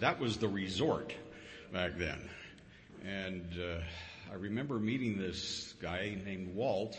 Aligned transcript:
that 0.00 0.18
was 0.18 0.38
the 0.38 0.48
resort 0.48 1.14
back 1.72 1.96
then. 1.96 2.18
And 3.04 3.46
uh, 3.58 3.80
I 4.32 4.34
remember 4.34 4.78
meeting 4.78 5.18
this 5.18 5.74
guy 5.80 6.18
named 6.24 6.54
Walt, 6.54 6.98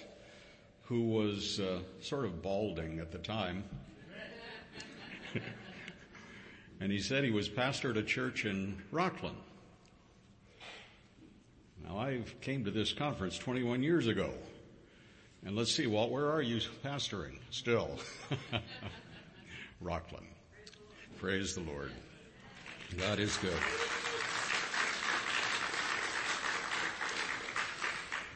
who 0.83 1.01
was 1.03 1.59
uh, 1.59 1.79
sort 2.01 2.25
of 2.25 2.41
balding 2.41 2.99
at 2.99 3.11
the 3.11 3.17
time. 3.17 3.63
and 6.79 6.91
he 6.91 6.99
said 6.99 7.23
he 7.23 7.31
was 7.31 7.49
pastor 7.49 7.91
at 7.91 7.97
a 7.97 8.03
church 8.03 8.45
in 8.45 8.81
Rockland. 8.91 9.37
Now 11.83 11.97
I 11.97 12.21
came 12.41 12.65
to 12.65 12.71
this 12.71 12.93
conference 12.93 13.37
21 13.37 13.81
years 13.81 14.07
ago. 14.07 14.31
And 15.43 15.55
let's 15.55 15.71
see, 15.71 15.87
Walt, 15.87 16.11
where 16.11 16.31
are 16.31 16.41
you 16.41 16.59
pastoring 16.85 17.39
still? 17.49 17.97
Rockland. 19.81 20.27
Praise 21.17 21.55
the 21.55 21.61
Lord. 21.61 21.91
God 22.97 23.19
is 23.19 23.37
good. 23.37 23.53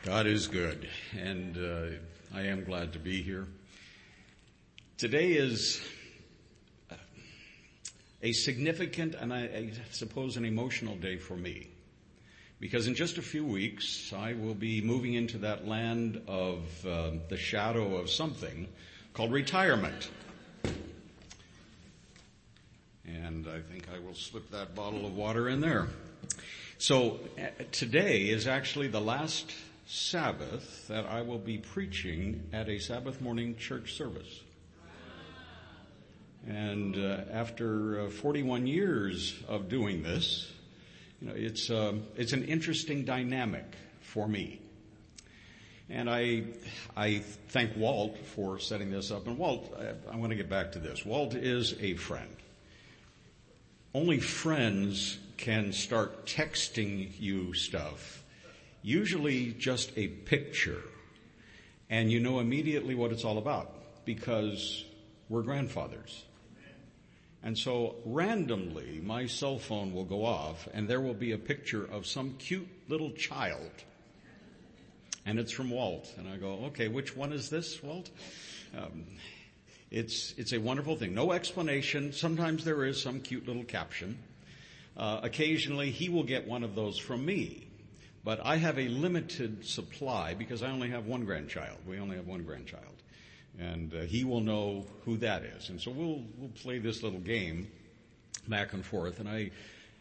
God 0.06 0.28
is 0.28 0.48
good, 0.48 0.88
and 1.18 1.58
uh, 1.58 1.98
I 2.34 2.44
am 2.44 2.64
glad 2.64 2.94
to 2.94 3.00
be 3.00 3.22
here. 3.22 3.48
Today 4.98 5.34
is 5.34 5.82
a 8.22 8.32
significant 8.32 9.16
and 9.16 9.34
I, 9.34 9.40
I, 9.40 9.72
suppose 9.92 10.38
an 10.38 10.46
emotional 10.46 10.96
day 10.96 11.18
for 11.18 11.36
me. 11.36 11.68
Because 12.62 12.88
in 12.88 12.96
just 12.96 13.18
a 13.18 13.22
few 13.22 13.44
weeks, 13.46 14.14
I 14.14 14.34
will 14.34 14.56
be 14.56 14.82
moving 14.82 15.16
into 15.16 15.38
that 15.40 15.68
land 15.68 16.22
of 16.28 16.64
uh, 16.86 17.12
the 17.28 17.38
shadow 17.38 17.98
of 17.98 18.10
something 18.10 18.70
called 19.14 19.34
retirement. 19.34 20.10
I 23.48 23.60
think 23.60 23.88
I 23.94 24.00
will 24.00 24.16
slip 24.16 24.50
that 24.52 24.74
bottle 24.74 25.06
of 25.06 25.16
water 25.16 25.50
in 25.50 25.62
there. 25.62 25.88
So 26.78 27.20
uh, 27.38 27.64
today 27.72 28.30
is 28.30 28.48
actually 28.48 28.88
the 28.88 29.02
last 29.02 29.54
Sabbath 29.86 30.88
that 30.88 31.06
I 31.06 31.22
will 31.22 31.38
be 31.38 31.58
preaching 31.58 32.44
at 32.52 32.70
a 32.70 32.80
Sabbath 32.80 33.22
morning 33.22 33.56
church 33.56 33.94
service. 33.94 34.42
And 36.48 36.98
uh, 36.98 37.22
after 37.32 38.08
uh, 38.08 38.10
41 38.10 38.68
years 38.68 39.36
of 39.48 39.70
doing 39.70 40.02
this, 40.02 40.52
you 41.22 41.28
know, 41.28 41.34
it's 41.36 41.70
uh, 41.70 41.94
it's 42.16 42.34
an 42.34 42.44
interesting 42.46 43.06
dynamic 43.06 43.66
for 44.02 44.28
me. 44.28 44.60
And 45.90 46.10
I 46.10 46.44
I 46.96 47.20
thank 47.50 47.76
Walt 47.78 48.18
for 48.36 48.60
setting 48.60 48.92
this 48.92 49.12
up. 49.12 49.28
And 49.28 49.38
Walt, 49.38 49.74
I, 49.80 50.14
I 50.14 50.16
want 50.18 50.32
to 50.32 50.36
get 50.36 50.50
back 50.50 50.72
to 50.74 50.80
this. 50.80 51.06
Walt 51.06 51.36
is 51.36 51.76
a 51.80 51.96
friend. 51.96 52.36
Only 53.96 54.20
friends 54.20 55.18
can 55.38 55.72
start 55.72 56.26
texting 56.26 57.12
you 57.18 57.54
stuff 57.54 58.26
usually 58.82 59.54
just 59.54 59.90
a 59.96 60.10
picture, 60.10 60.82
and 61.90 62.12
you 62.12 62.20
know 62.20 62.42
immediately 62.42 62.94
what 62.94 63.14
it's 63.14 63.24
all 63.24 63.38
about 63.38 63.74
because 64.04 64.84
we're 65.30 65.44
grandfathers. 65.44 66.26
And 67.42 67.58
so 67.58 67.96
randomly, 68.04 69.00
my 69.02 69.28
cell 69.28 69.60
phone 69.60 69.94
will 69.94 70.04
go 70.04 70.26
off 70.26 70.68
and 70.74 70.90
there 70.90 71.00
will 71.00 71.14
be 71.14 71.32
a 71.32 71.38
picture 71.38 71.86
of 71.86 72.06
some 72.06 72.36
cute 72.38 72.68
little 72.90 73.12
child. 73.12 73.72
And 75.26 75.40
it's 75.40 75.54
from 75.54 75.70
Walt. 75.70 76.14
And 76.18 76.28
I 76.28 76.36
go, 76.36 76.66
okay, 76.66 76.90
which 76.90 77.16
one 77.16 77.32
is 77.32 77.50
this, 77.50 77.82
Walt? 77.82 78.10
Um, 78.78 79.06
it's, 79.96 80.34
it's 80.38 80.52
a 80.52 80.58
wonderful 80.58 80.98
thing. 80.98 81.16
No 81.16 81.32
explanation. 81.32 82.12
Sometimes 82.12 82.66
there 82.66 82.84
is 82.84 83.02
some 83.02 83.22
cute 83.22 83.48
little 83.48 83.64
caption. 83.64 84.18
Uh, 84.98 85.22
occasionally 85.24 85.90
he 85.90 86.10
will 86.10 86.24
get 86.24 86.46
one 86.46 86.66
of 86.66 86.76
those 86.76 86.98
from 86.98 87.26
me. 87.26 87.66
But 88.26 88.42
I 88.44 88.58
have 88.58 88.78
a 88.78 88.90
limited 88.90 89.66
supply 89.66 90.34
because 90.34 90.64
I 90.64 90.70
only 90.70 90.90
have 90.90 91.06
one 91.06 91.24
grandchild. 91.24 91.78
We 91.88 91.98
only 92.00 92.18
have 92.18 92.28
one 92.28 92.44
grandchild. 92.44 92.84
And 93.58 93.94
uh, 93.94 94.02
he 94.02 94.26
will 94.26 94.42
know 94.42 94.86
who 95.06 95.16
that 95.18 95.44
is. 95.44 95.70
And 95.70 95.80
so 95.80 95.92
we'll, 95.92 96.24
we'll 96.38 96.50
play 96.50 96.80
this 96.80 97.02
little 97.02 97.22
game 97.22 97.72
back 98.50 98.74
and 98.74 98.86
forth. 98.86 99.22
And 99.22 99.30
I 99.30 99.52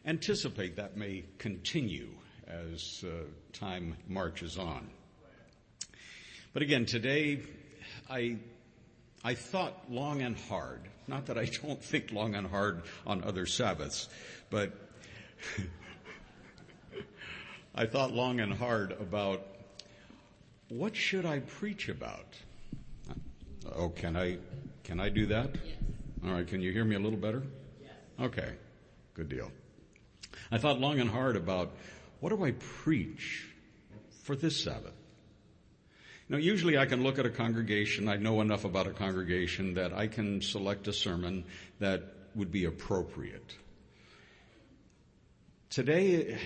anticipate 0.04 0.74
that 0.74 0.96
may 0.96 1.22
continue 1.38 2.08
as 2.48 3.04
uh, 3.06 3.26
time 3.52 3.96
marches 4.08 4.58
on. 4.58 4.88
But 6.52 6.62
again, 6.62 6.84
today 6.84 7.42
I, 8.10 8.38
I 9.24 9.32
thought 9.34 9.90
long 9.90 10.20
and 10.20 10.36
hard. 10.36 10.82
Not 11.08 11.26
that 11.26 11.38
I 11.38 11.46
don't 11.62 11.82
think 11.82 12.12
long 12.12 12.34
and 12.34 12.46
hard 12.46 12.82
on 13.06 13.24
other 13.24 13.46
Sabbaths, 13.46 14.08
but 14.50 14.72
I 17.74 17.86
thought 17.86 18.12
long 18.12 18.40
and 18.40 18.52
hard 18.52 18.92
about 18.92 19.46
what 20.68 20.94
should 20.94 21.24
I 21.24 21.40
preach 21.40 21.88
about? 21.88 22.26
Oh, 23.74 23.88
can 23.88 24.14
I, 24.16 24.38
can 24.82 25.00
I 25.00 25.08
do 25.08 25.26
that? 25.26 25.50
Yes. 25.54 25.74
All 26.24 26.32
right. 26.32 26.46
Can 26.46 26.60
you 26.60 26.70
hear 26.72 26.84
me 26.84 26.96
a 26.96 27.00
little 27.00 27.18
better? 27.18 27.42
Yes. 27.82 27.92
Okay. 28.20 28.52
Good 29.14 29.30
deal. 29.30 29.50
I 30.50 30.58
thought 30.58 30.80
long 30.80 31.00
and 31.00 31.08
hard 31.08 31.36
about 31.36 31.72
what 32.20 32.30
do 32.30 32.44
I 32.44 32.52
preach 32.52 33.46
for 34.22 34.36
this 34.36 34.62
Sabbath? 34.62 34.92
Know, 36.28 36.38
usually 36.38 36.78
I 36.78 36.86
can 36.86 37.02
look 37.02 37.18
at 37.18 37.26
a 37.26 37.30
congregation, 37.30 38.08
I 38.08 38.16
know 38.16 38.40
enough 38.40 38.64
about 38.64 38.86
a 38.86 38.92
congregation 38.92 39.74
that 39.74 39.92
I 39.92 40.06
can 40.06 40.40
select 40.40 40.88
a 40.88 40.92
sermon 40.92 41.44
that 41.80 42.02
would 42.34 42.50
be 42.50 42.64
appropriate. 42.64 43.54
Today, 45.68 46.38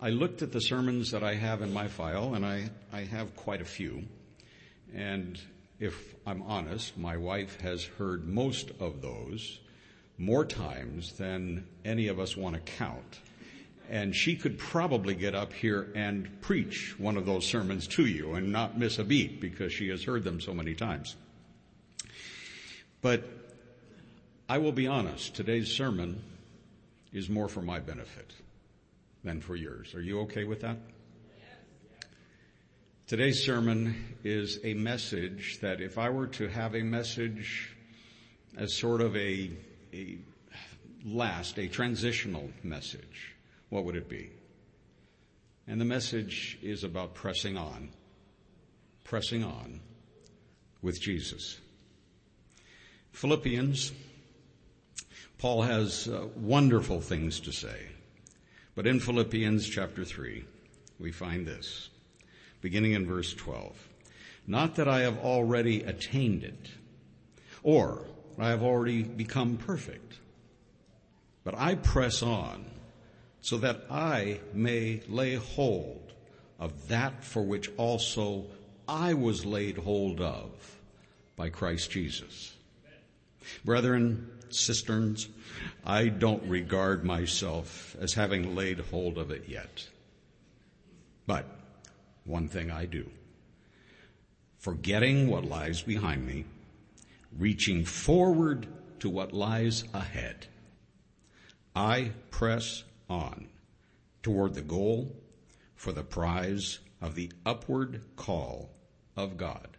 I 0.00 0.10
looked 0.10 0.40
at 0.40 0.52
the 0.52 0.62
sermons 0.62 1.10
that 1.10 1.22
I 1.22 1.34
have 1.34 1.60
in 1.60 1.74
my 1.74 1.88
file, 1.88 2.34
and 2.34 2.46
I, 2.46 2.70
I 2.90 3.02
have 3.02 3.36
quite 3.36 3.60
a 3.60 3.66
few. 3.66 4.04
And 4.94 5.38
if 5.78 6.14
I'm 6.26 6.40
honest, 6.42 6.96
my 6.96 7.18
wife 7.18 7.60
has 7.60 7.84
heard 7.84 8.26
most 8.26 8.70
of 8.80 9.02
those 9.02 9.60
more 10.16 10.46
times 10.46 11.12
than 11.18 11.66
any 11.84 12.08
of 12.08 12.18
us 12.18 12.34
want 12.34 12.54
to 12.54 12.72
count. 12.72 13.20
And 13.90 14.14
she 14.14 14.36
could 14.36 14.56
probably 14.56 15.14
get 15.14 15.34
up 15.34 15.52
here 15.52 15.90
and 15.96 16.40
preach 16.40 16.94
one 16.96 17.16
of 17.16 17.26
those 17.26 17.44
sermons 17.44 17.88
to 17.88 18.06
you 18.06 18.34
and 18.34 18.52
not 18.52 18.78
miss 18.78 18.98
a 19.00 19.04
beat 19.04 19.40
because 19.40 19.72
she 19.72 19.88
has 19.88 20.04
heard 20.04 20.22
them 20.22 20.40
so 20.40 20.54
many 20.54 20.74
times. 20.74 21.16
But 23.02 23.28
I 24.48 24.58
will 24.58 24.72
be 24.72 24.86
honest, 24.86 25.34
today's 25.34 25.72
sermon 25.72 26.22
is 27.12 27.28
more 27.28 27.48
for 27.48 27.62
my 27.62 27.80
benefit 27.80 28.32
than 29.24 29.40
for 29.40 29.56
yours. 29.56 29.94
Are 29.94 30.02
you 30.02 30.20
okay 30.20 30.44
with 30.44 30.60
that? 30.60 30.76
Today's 33.08 33.42
sermon 33.44 34.16
is 34.22 34.60
a 34.62 34.74
message 34.74 35.58
that 35.62 35.80
if 35.80 35.98
I 35.98 36.10
were 36.10 36.28
to 36.28 36.46
have 36.46 36.76
a 36.76 36.82
message 36.82 37.74
as 38.56 38.72
sort 38.72 39.00
of 39.00 39.16
a, 39.16 39.50
a 39.92 40.18
last, 41.04 41.58
a 41.58 41.66
transitional 41.66 42.50
message, 42.62 43.34
what 43.70 43.84
would 43.84 43.96
it 43.96 44.08
be? 44.08 44.30
And 45.66 45.80
the 45.80 45.84
message 45.84 46.58
is 46.62 46.84
about 46.84 47.14
pressing 47.14 47.56
on, 47.56 47.90
pressing 49.04 49.44
on 49.44 49.80
with 50.82 51.00
Jesus. 51.00 51.58
Philippians, 53.12 53.92
Paul 55.38 55.62
has 55.62 56.08
uh, 56.08 56.26
wonderful 56.36 57.00
things 57.00 57.40
to 57.40 57.52
say. 57.52 57.86
But 58.74 58.86
in 58.86 59.00
Philippians 59.00 59.68
chapter 59.68 60.04
3, 60.04 60.44
we 60.98 61.12
find 61.12 61.46
this, 61.46 61.88
beginning 62.60 62.92
in 62.92 63.06
verse 63.06 63.34
12. 63.34 63.76
Not 64.46 64.76
that 64.76 64.88
I 64.88 65.00
have 65.00 65.18
already 65.18 65.82
attained 65.82 66.44
it, 66.44 66.70
or 67.62 68.04
I 68.38 68.48
have 68.48 68.62
already 68.62 69.02
become 69.02 69.56
perfect, 69.56 70.18
but 71.44 71.54
I 71.54 71.74
press 71.74 72.22
on 72.22 72.64
so 73.40 73.58
that 73.58 73.86
I 73.90 74.40
may 74.52 75.02
lay 75.08 75.34
hold 75.34 76.12
of 76.58 76.88
that 76.88 77.24
for 77.24 77.42
which 77.42 77.70
also 77.76 78.46
I 78.86 79.14
was 79.14 79.46
laid 79.46 79.78
hold 79.78 80.20
of 80.20 80.50
by 81.36 81.48
Christ 81.48 81.90
Jesus. 81.90 82.54
Brethren, 83.64 84.30
cisterns, 84.50 85.28
I 85.84 86.08
don't 86.08 86.42
regard 86.44 87.04
myself 87.04 87.96
as 88.00 88.14
having 88.14 88.54
laid 88.54 88.80
hold 88.80 89.16
of 89.16 89.30
it 89.30 89.48
yet. 89.48 89.88
But 91.26 91.46
one 92.24 92.48
thing 92.48 92.70
I 92.70 92.84
do. 92.86 93.08
Forgetting 94.58 95.28
what 95.28 95.44
lies 95.44 95.80
behind 95.80 96.26
me, 96.26 96.44
reaching 97.38 97.84
forward 97.84 98.66
to 98.98 99.08
what 99.08 99.32
lies 99.32 99.84
ahead, 99.94 100.46
I 101.74 102.12
press 102.30 102.84
on 103.10 103.48
toward 104.22 104.54
the 104.54 104.62
goal 104.62 105.14
for 105.74 105.92
the 105.92 106.02
prize 106.02 106.78
of 107.02 107.14
the 107.14 107.30
upward 107.44 108.02
call 108.16 108.70
of 109.16 109.36
God 109.36 109.76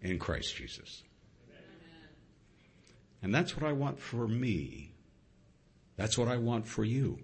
in 0.00 0.18
Christ 0.18 0.56
Jesus. 0.56 1.02
And 3.20 3.34
that's 3.34 3.56
what 3.56 3.68
I 3.68 3.72
want 3.72 3.98
for 3.98 4.28
me 4.28 4.92
That's 5.98 6.16
what 6.16 6.28
I 6.28 6.36
want 6.36 6.66
for 6.66 6.84
you. 6.84 7.18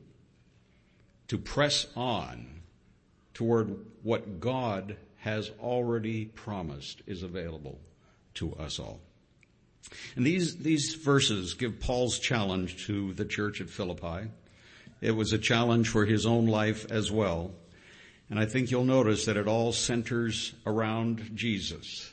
To 1.29 1.39
press 1.39 1.87
on 1.97 2.63
toward 3.33 3.77
what 4.03 4.41
God 4.41 4.97
has 5.19 5.51
already 5.61 6.27
promised 6.27 7.01
is 7.07 7.23
available 7.23 7.79
to 8.35 8.53
us 8.57 8.79
all. 8.79 9.01
And 10.17 10.27
these, 10.27 10.57
these 10.57 10.95
verses 10.95 11.55
give 11.55 11.79
Paul's 11.79 12.19
challenge 12.19 12.87
to 12.87 13.15
the 13.15 13.25
church 13.25 13.61
at 13.61 13.71
Philippi. 13.71 14.29
It 15.01 15.13
was 15.13 15.33
a 15.33 15.39
challenge 15.39 15.89
for 15.89 16.07
his 16.07 16.27
own 16.27 16.47
life 16.47 16.91
as 16.91 17.11
well. 17.11 17.53
And 18.31 18.39
I 18.39 18.47
think 18.47 18.71
you'll 18.71 18.85
notice 18.85 19.27
that 19.27 19.37
it 19.37 19.47
all 19.47 19.73
centers 19.73 20.55
around 20.67 21.33
Jesus. 21.35 22.13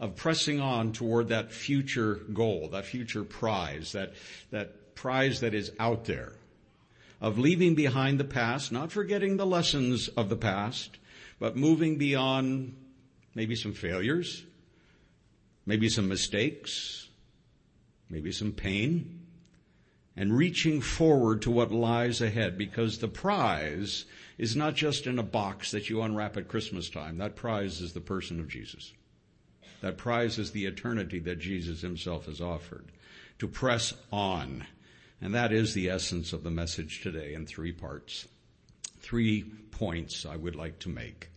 Of 0.00 0.16
pressing 0.16 0.60
on 0.60 0.92
toward 0.92 1.28
that 1.28 1.52
future 1.52 2.14
goal, 2.32 2.68
that 2.72 2.86
future 2.86 3.22
prize, 3.22 3.92
that, 3.92 4.14
that 4.50 4.94
prize 4.94 5.40
that 5.40 5.54
is 5.54 5.72
out 5.78 6.04
there. 6.06 6.32
Of 7.20 7.38
leaving 7.38 7.74
behind 7.74 8.18
the 8.18 8.24
past, 8.24 8.72
not 8.72 8.90
forgetting 8.90 9.36
the 9.36 9.46
lessons 9.46 10.08
of 10.08 10.28
the 10.28 10.36
past, 10.36 10.98
but 11.38 11.56
moving 11.56 11.96
beyond 11.96 12.76
maybe 13.34 13.56
some 13.56 13.72
failures, 13.72 14.44
maybe 15.66 15.88
some 15.88 16.08
mistakes, 16.08 17.08
maybe 18.08 18.32
some 18.32 18.52
pain, 18.52 19.23
and 20.16 20.36
reaching 20.36 20.80
forward 20.80 21.42
to 21.42 21.50
what 21.50 21.72
lies 21.72 22.20
ahead 22.20 22.56
because 22.56 22.98
the 22.98 23.08
prize 23.08 24.04
is 24.38 24.56
not 24.56 24.74
just 24.74 25.06
in 25.06 25.18
a 25.18 25.24
box 25.24 25.72
that 25.72 25.90
you 25.90 26.02
unwrap 26.02 26.36
at 26.36 26.48
Christmas 26.48 26.88
time. 26.88 27.18
That 27.18 27.36
prize 27.36 27.80
is 27.80 27.92
the 27.92 28.00
person 28.00 28.40
of 28.40 28.48
Jesus. 28.48 28.92
That 29.80 29.98
prize 29.98 30.38
is 30.38 30.52
the 30.52 30.66
eternity 30.66 31.18
that 31.20 31.38
Jesus 31.38 31.82
himself 31.82 32.26
has 32.26 32.40
offered. 32.40 32.86
To 33.40 33.48
press 33.48 33.92
on. 34.12 34.66
And 35.20 35.34
that 35.34 35.52
is 35.52 35.74
the 35.74 35.90
essence 35.90 36.32
of 36.32 36.42
the 36.42 36.50
message 36.50 37.02
today 37.02 37.34
in 37.34 37.46
three 37.46 37.72
parts. 37.72 38.28
Three 39.00 39.42
points 39.42 40.24
I 40.24 40.36
would 40.36 40.56
like 40.56 40.78
to 40.80 40.88
make. 40.88 41.30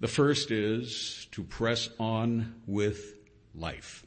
The 0.00 0.08
first 0.08 0.50
is 0.50 1.26
to 1.32 1.42
press 1.42 1.88
on 1.98 2.54
with 2.66 3.18
life. 3.54 4.05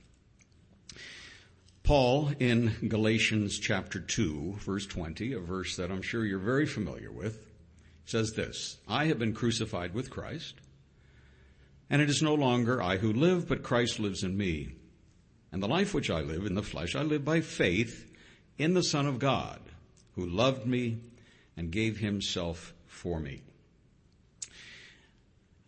Paul 1.90 2.30
in 2.38 2.76
Galatians 2.88 3.58
chapter 3.58 4.00
2 4.00 4.58
verse 4.60 4.86
20, 4.86 5.34
a 5.34 5.40
verse 5.40 5.76
that 5.78 5.90
I'm 5.90 6.04
sure 6.04 6.24
you're 6.24 6.38
very 6.38 6.68
familiar 6.68 7.12
with, 7.12 7.44
says 8.06 8.34
this, 8.34 8.78
I 8.88 9.06
have 9.06 9.18
been 9.18 9.34
crucified 9.34 9.96
with 9.96 10.12
Christ, 10.12 10.54
and 11.90 12.00
it 12.00 12.08
is 12.08 12.22
no 12.22 12.36
longer 12.36 12.80
I 12.80 12.98
who 12.98 13.12
live, 13.12 13.48
but 13.48 13.64
Christ 13.64 14.00
lives 14.00 14.24
in 14.24 14.38
me. 14.38 14.76
And 15.52 15.64
the 15.64 15.68
life 15.68 15.96
which 15.96 16.12
I 16.12 16.22
live 16.22 16.46
in 16.46 16.54
the 16.54 16.62
flesh, 16.62 16.96
I 16.96 17.02
live 17.02 17.26
by 17.26 17.42
faith 17.42 18.14
in 18.60 18.76
the 18.76 18.84
Son 18.84 19.08
of 19.08 19.18
God, 19.18 19.60
who 20.14 20.28
loved 20.28 20.68
me 20.68 21.00
and 21.58 21.72
gave 21.72 21.98
himself 21.98 22.72
for 22.86 23.20
me. 23.20 23.42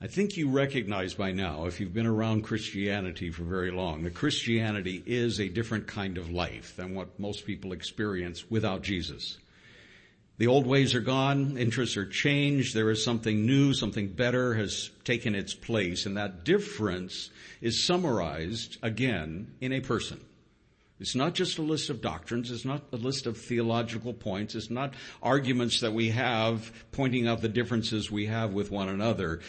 I 0.03 0.07
think 0.07 0.35
you 0.35 0.49
recognize 0.49 1.13
by 1.13 1.31
now, 1.31 1.65
if 1.65 1.79
you've 1.79 1.93
been 1.93 2.07
around 2.07 2.41
Christianity 2.41 3.29
for 3.29 3.43
very 3.43 3.69
long, 3.69 4.01
that 4.01 4.15
Christianity 4.15 5.03
is 5.05 5.39
a 5.39 5.47
different 5.47 5.85
kind 5.85 6.17
of 6.17 6.31
life 6.31 6.75
than 6.75 6.95
what 6.95 7.19
most 7.19 7.45
people 7.45 7.71
experience 7.71 8.49
without 8.49 8.81
Jesus. 8.81 9.37
The 10.39 10.47
old 10.47 10.65
ways 10.65 10.95
are 10.95 11.01
gone, 11.01 11.55
interests 11.55 11.97
are 11.97 12.07
changed, 12.07 12.73
there 12.73 12.89
is 12.89 13.03
something 13.03 13.45
new, 13.45 13.75
something 13.75 14.07
better 14.07 14.55
has 14.55 14.89
taken 15.03 15.35
its 15.35 15.53
place, 15.53 16.07
and 16.07 16.17
that 16.17 16.45
difference 16.45 17.29
is 17.61 17.83
summarized 17.83 18.77
again 18.81 19.53
in 19.61 19.71
a 19.71 19.81
person. 19.81 20.19
It's 21.01 21.15
not 21.15 21.33
just 21.33 21.57
a 21.57 21.63
list 21.63 21.89
of 21.89 21.99
doctrines. 21.99 22.51
It's 22.51 22.63
not 22.63 22.83
a 22.93 22.95
list 22.95 23.25
of 23.25 23.35
theological 23.35 24.13
points. 24.13 24.53
It's 24.53 24.69
not 24.69 24.93
arguments 25.23 25.79
that 25.79 25.93
we 25.93 26.09
have 26.11 26.71
pointing 26.91 27.27
out 27.27 27.41
the 27.41 27.49
differences 27.49 28.11
we 28.11 28.27
have 28.27 28.53
with 28.53 28.69
one 28.69 28.87
another. 28.87 29.39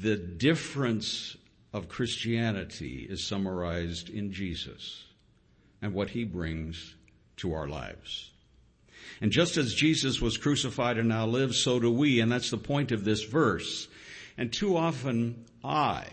The 0.00 0.16
difference 0.16 1.36
of 1.72 1.88
Christianity 1.88 3.06
is 3.08 3.26
summarized 3.26 4.08
in 4.08 4.32
Jesus 4.32 5.04
and 5.82 5.92
what 5.92 6.10
he 6.10 6.24
brings 6.24 6.94
to 7.36 7.52
our 7.52 7.68
lives. 7.68 8.30
And 9.20 9.30
just 9.30 9.56
as 9.56 9.74
Jesus 9.74 10.20
was 10.20 10.36
crucified 10.36 10.98
and 10.98 11.08
now 11.08 11.26
lives, 11.26 11.58
so 11.58 11.78
do 11.78 11.90
we, 11.90 12.20
and 12.20 12.30
that's 12.30 12.50
the 12.50 12.58
point 12.58 12.92
of 12.92 13.04
this 13.04 13.24
verse. 13.24 13.88
And 14.36 14.52
too 14.52 14.76
often 14.76 15.44
I, 15.62 16.06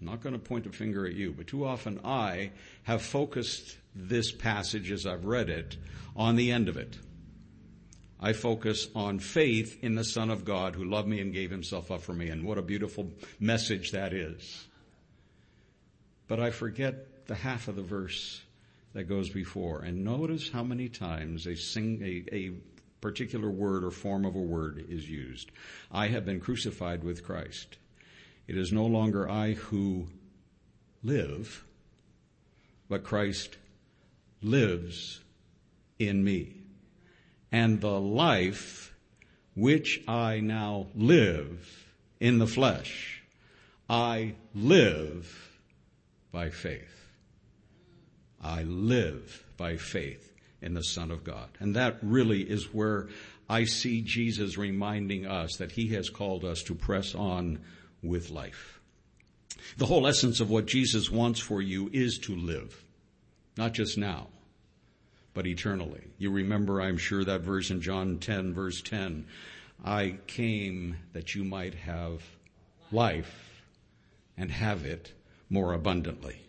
I'm 0.00 0.06
not 0.06 0.22
going 0.22 0.34
to 0.34 0.38
point 0.38 0.66
a 0.66 0.70
finger 0.70 1.06
at 1.06 1.14
you, 1.14 1.32
but 1.32 1.46
too 1.46 1.64
often 1.64 2.00
I 2.04 2.50
have 2.84 3.02
focused 3.02 3.76
this 3.94 4.32
passage 4.32 4.90
as 4.90 5.06
I've 5.06 5.24
read 5.24 5.48
it 5.48 5.76
on 6.16 6.36
the 6.36 6.50
end 6.50 6.68
of 6.68 6.76
it. 6.76 6.98
I 8.24 8.34
focus 8.34 8.86
on 8.94 9.18
faith 9.18 9.82
in 9.82 9.96
the 9.96 10.04
Son 10.04 10.30
of 10.30 10.44
God 10.44 10.76
who 10.76 10.84
loved 10.84 11.08
me 11.08 11.20
and 11.20 11.32
gave 11.32 11.50
himself 11.50 11.90
up 11.90 12.02
for 12.02 12.12
me. 12.12 12.28
And 12.28 12.44
what 12.44 12.56
a 12.56 12.62
beautiful 12.62 13.10
message 13.40 13.90
that 13.90 14.12
is. 14.12 14.64
But 16.28 16.38
I 16.38 16.50
forget 16.50 17.26
the 17.26 17.34
half 17.34 17.66
of 17.66 17.74
the 17.74 17.82
verse 17.82 18.40
that 18.92 19.04
goes 19.04 19.28
before. 19.28 19.80
And 19.80 20.04
notice 20.04 20.48
how 20.48 20.62
many 20.62 20.88
times 20.88 21.48
a, 21.48 21.56
sing, 21.56 22.00
a, 22.00 22.34
a 22.34 22.52
particular 23.00 23.50
word 23.50 23.82
or 23.82 23.90
form 23.90 24.24
of 24.24 24.36
a 24.36 24.40
word 24.40 24.86
is 24.88 25.10
used. 25.10 25.50
I 25.90 26.06
have 26.06 26.24
been 26.24 26.38
crucified 26.38 27.02
with 27.02 27.24
Christ. 27.24 27.76
It 28.46 28.56
is 28.56 28.72
no 28.72 28.86
longer 28.86 29.28
I 29.28 29.54
who 29.54 30.06
live, 31.02 31.64
but 32.88 33.02
Christ 33.02 33.56
lives 34.42 35.20
in 35.98 36.22
me 36.22 36.61
and 37.52 37.80
the 37.80 38.00
life 38.00 38.94
which 39.54 40.02
I 40.08 40.40
now 40.40 40.86
live 40.94 41.86
in 42.18 42.38
the 42.38 42.46
flesh, 42.46 43.22
I 43.88 44.34
live 44.54 45.58
by 46.32 46.48
faith. 46.48 46.88
I 48.42 48.62
live 48.62 49.44
by 49.56 49.76
faith 49.76 50.32
in 50.62 50.74
the 50.74 50.82
Son 50.82 51.10
of 51.10 51.22
God. 51.22 51.48
And 51.60 51.76
that 51.76 51.98
really 52.02 52.40
is 52.40 52.72
where 52.72 53.08
I 53.48 53.64
see 53.64 54.00
Jesus 54.00 54.56
reminding 54.56 55.26
us 55.26 55.56
that 55.58 55.72
He 55.72 55.88
has 55.88 56.08
called 56.08 56.44
us 56.44 56.62
to 56.64 56.74
press 56.74 57.14
on 57.14 57.60
with 58.02 58.30
life. 58.30 58.80
The 59.76 59.86
whole 59.86 60.06
essence 60.06 60.40
of 60.40 60.50
what 60.50 60.66
Jesus 60.66 61.10
wants 61.10 61.38
for 61.38 61.60
you 61.60 61.90
is 61.92 62.18
to 62.20 62.34
live, 62.34 62.82
not 63.56 63.74
just 63.74 63.98
now, 63.98 64.28
but 65.34 65.46
eternally. 65.46 66.02
You 66.18 66.30
remember, 66.30 66.80
I'm 66.80 66.98
sure, 66.98 67.24
that 67.24 67.40
verse 67.40 67.70
in 67.70 67.80
John 67.80 68.18
10, 68.18 68.54
verse 68.54 68.82
10. 68.82 69.26
I 69.84 70.18
came 70.26 70.96
that 71.12 71.34
you 71.34 71.44
might 71.44 71.74
have 71.74 72.22
life 72.90 73.62
and 74.36 74.50
have 74.50 74.84
it 74.84 75.12
more 75.48 75.72
abundantly. 75.72 76.40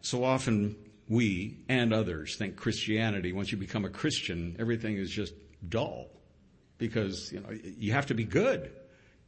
So 0.00 0.24
often 0.24 0.76
we 1.08 1.58
and 1.68 1.92
others 1.92 2.36
think 2.36 2.56
Christianity, 2.56 3.32
once 3.32 3.52
you 3.52 3.58
become 3.58 3.84
a 3.84 3.90
Christian, 3.90 4.56
everything 4.58 4.96
is 4.96 5.10
just 5.10 5.34
dull 5.68 6.06
because, 6.78 7.32
you 7.32 7.40
know, 7.40 7.50
you 7.50 7.92
have 7.92 8.06
to 8.06 8.14
be 8.14 8.24
good. 8.24 8.70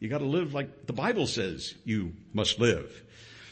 You 0.01 0.09
gotta 0.09 0.25
live 0.25 0.55
like 0.55 0.87
the 0.87 0.93
Bible 0.93 1.27
says 1.27 1.75
you 1.85 2.15
must 2.33 2.59
live. 2.61 3.03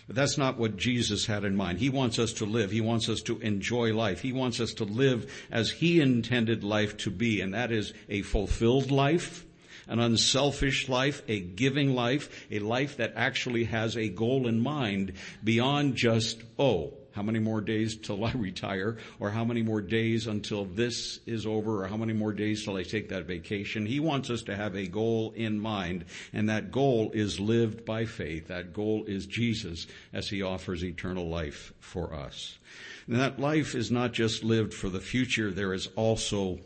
But 0.07 0.15
that's 0.15 0.39
not 0.39 0.59
what 0.59 0.77
Jesus 0.77 1.27
had 1.27 1.45
in 1.45 1.57
mind. 1.57 1.79
He 1.79 1.91
wants 1.91 2.19
us 2.19 2.33
to 2.35 2.45
live. 2.45 2.71
He 2.71 2.81
wants 2.81 3.09
us 3.09 3.23
to 3.23 3.41
enjoy 3.41 3.93
life. 3.93 4.21
He 4.21 4.33
wants 4.33 4.61
us 4.61 4.75
to 4.75 4.85
live 4.85 5.33
as 5.51 5.71
He 5.71 6.01
intended 6.01 6.63
life 6.63 6.97
to 6.99 7.11
be, 7.11 7.41
and 7.41 7.55
that 7.55 7.73
is 7.73 7.93
a 8.09 8.23
fulfilled 8.23 8.93
life, 8.93 9.45
an 9.89 9.99
unselfish 9.99 10.89
life, 10.89 11.23
a 11.27 11.41
giving 11.41 11.95
life, 11.95 12.47
a 12.51 12.61
life 12.61 12.99
that 12.99 13.15
actually 13.17 13.65
has 13.65 13.97
a 13.97 14.09
goal 14.09 14.47
in 14.47 14.61
mind 14.61 15.15
beyond 15.43 15.97
just, 15.97 16.41
oh, 16.57 16.95
how 17.17 17.23
many 17.23 17.39
more 17.39 17.63
days 17.63 17.97
till 17.97 18.23
I 18.27 18.33
retire, 18.35 18.99
or 19.19 19.31
how 19.31 19.43
many 19.43 19.63
more 19.63 19.81
days 19.81 20.27
until 20.27 20.67
this 20.67 21.19
is 21.25 21.47
over, 21.47 21.83
or 21.83 21.89
how 21.89 21.97
many 21.97 22.13
more 22.13 22.35
days 22.35 22.63
till 22.63 22.77
I 22.77 22.83
take 22.83 23.09
that 23.09 23.25
vacation. 23.25 23.87
He 23.87 24.01
wants 24.01 24.29
us 24.29 24.43
to 24.43 24.55
have 24.55 24.77
a 24.77 24.87
goal 24.87 25.33
in 25.35 25.59
mind, 25.59 26.05
and 26.35 26.51
that 26.51 26.71
goal 26.71 27.11
is 27.15 27.41
lived 27.41 27.87
by 27.87 28.05
faith. 28.05 28.49
That 28.49 28.75
goal 28.75 29.05
is 29.07 29.25
Jesus 29.25 29.87
as 30.13 30.29
He 30.29 30.43
offers 30.43 30.85
eternal 30.85 31.27
life 31.27 31.73
for 31.81 32.13
us. 32.13 32.59
And 33.07 33.19
that 33.19 33.41
life 33.41 33.75
is 33.75 33.91
not 33.91 34.13
just 34.13 34.45
lived 34.45 34.75
for 34.75 34.91
the 34.91 35.01
future, 35.01 35.51
there 35.51 35.73
is 35.73 35.89
also 35.97 36.59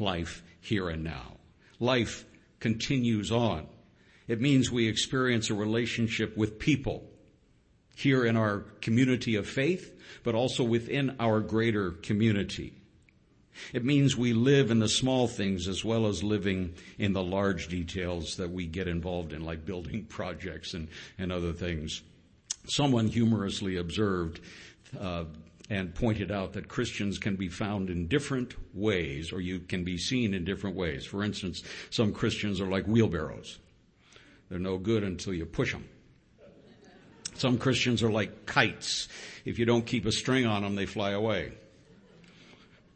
life 0.00 0.42
here 0.60 0.88
and 0.88 1.04
now. 1.04 1.36
Life 1.78 2.24
continues 2.58 3.30
on. 3.30 3.68
It 4.26 4.40
means 4.40 4.68
we 4.68 4.88
experience 4.88 5.48
a 5.48 5.54
relationship 5.54 6.36
with 6.36 6.58
people 6.58 7.08
here 7.96 8.26
in 8.26 8.36
our 8.36 8.58
community 8.82 9.36
of 9.36 9.48
faith, 9.48 9.98
but 10.22 10.34
also 10.34 10.62
within 10.62 11.16
our 11.18 11.40
greater 11.40 11.92
community. 11.92 12.74
It 13.72 13.86
means 13.86 14.14
we 14.14 14.34
live 14.34 14.70
in 14.70 14.80
the 14.80 14.88
small 14.88 15.26
things 15.26 15.66
as 15.66 15.82
well 15.82 16.06
as 16.06 16.22
living 16.22 16.74
in 16.98 17.14
the 17.14 17.22
large 17.22 17.68
details 17.68 18.36
that 18.36 18.50
we 18.50 18.66
get 18.66 18.86
involved 18.86 19.32
in, 19.32 19.42
like 19.42 19.64
building 19.64 20.04
projects 20.08 20.74
and, 20.74 20.88
and 21.18 21.32
other 21.32 21.54
things. 21.54 22.02
Someone 22.66 23.08
humorously 23.08 23.78
observed 23.78 24.40
uh, 25.00 25.24
and 25.70 25.94
pointed 25.94 26.30
out 26.30 26.52
that 26.52 26.68
Christians 26.68 27.18
can 27.18 27.36
be 27.36 27.48
found 27.48 27.88
in 27.88 28.08
different 28.08 28.54
ways 28.74 29.32
or 29.32 29.40
you 29.40 29.60
can 29.60 29.84
be 29.84 29.96
seen 29.96 30.34
in 30.34 30.44
different 30.44 30.76
ways. 30.76 31.06
For 31.06 31.24
instance, 31.24 31.62
some 31.88 32.12
Christians 32.12 32.60
are 32.60 32.70
like 32.70 32.84
wheelbarrows. 32.84 33.58
They're 34.50 34.58
no 34.58 34.76
good 34.76 35.02
until 35.02 35.32
you 35.32 35.46
push 35.46 35.72
them. 35.72 35.88
Some 37.38 37.58
Christians 37.58 38.02
are 38.02 38.10
like 38.10 38.46
kites. 38.46 39.08
If 39.44 39.58
you 39.58 39.66
don't 39.66 39.84
keep 39.84 40.06
a 40.06 40.12
string 40.12 40.46
on 40.46 40.62
them, 40.62 40.74
they 40.74 40.86
fly 40.86 41.10
away. 41.10 41.52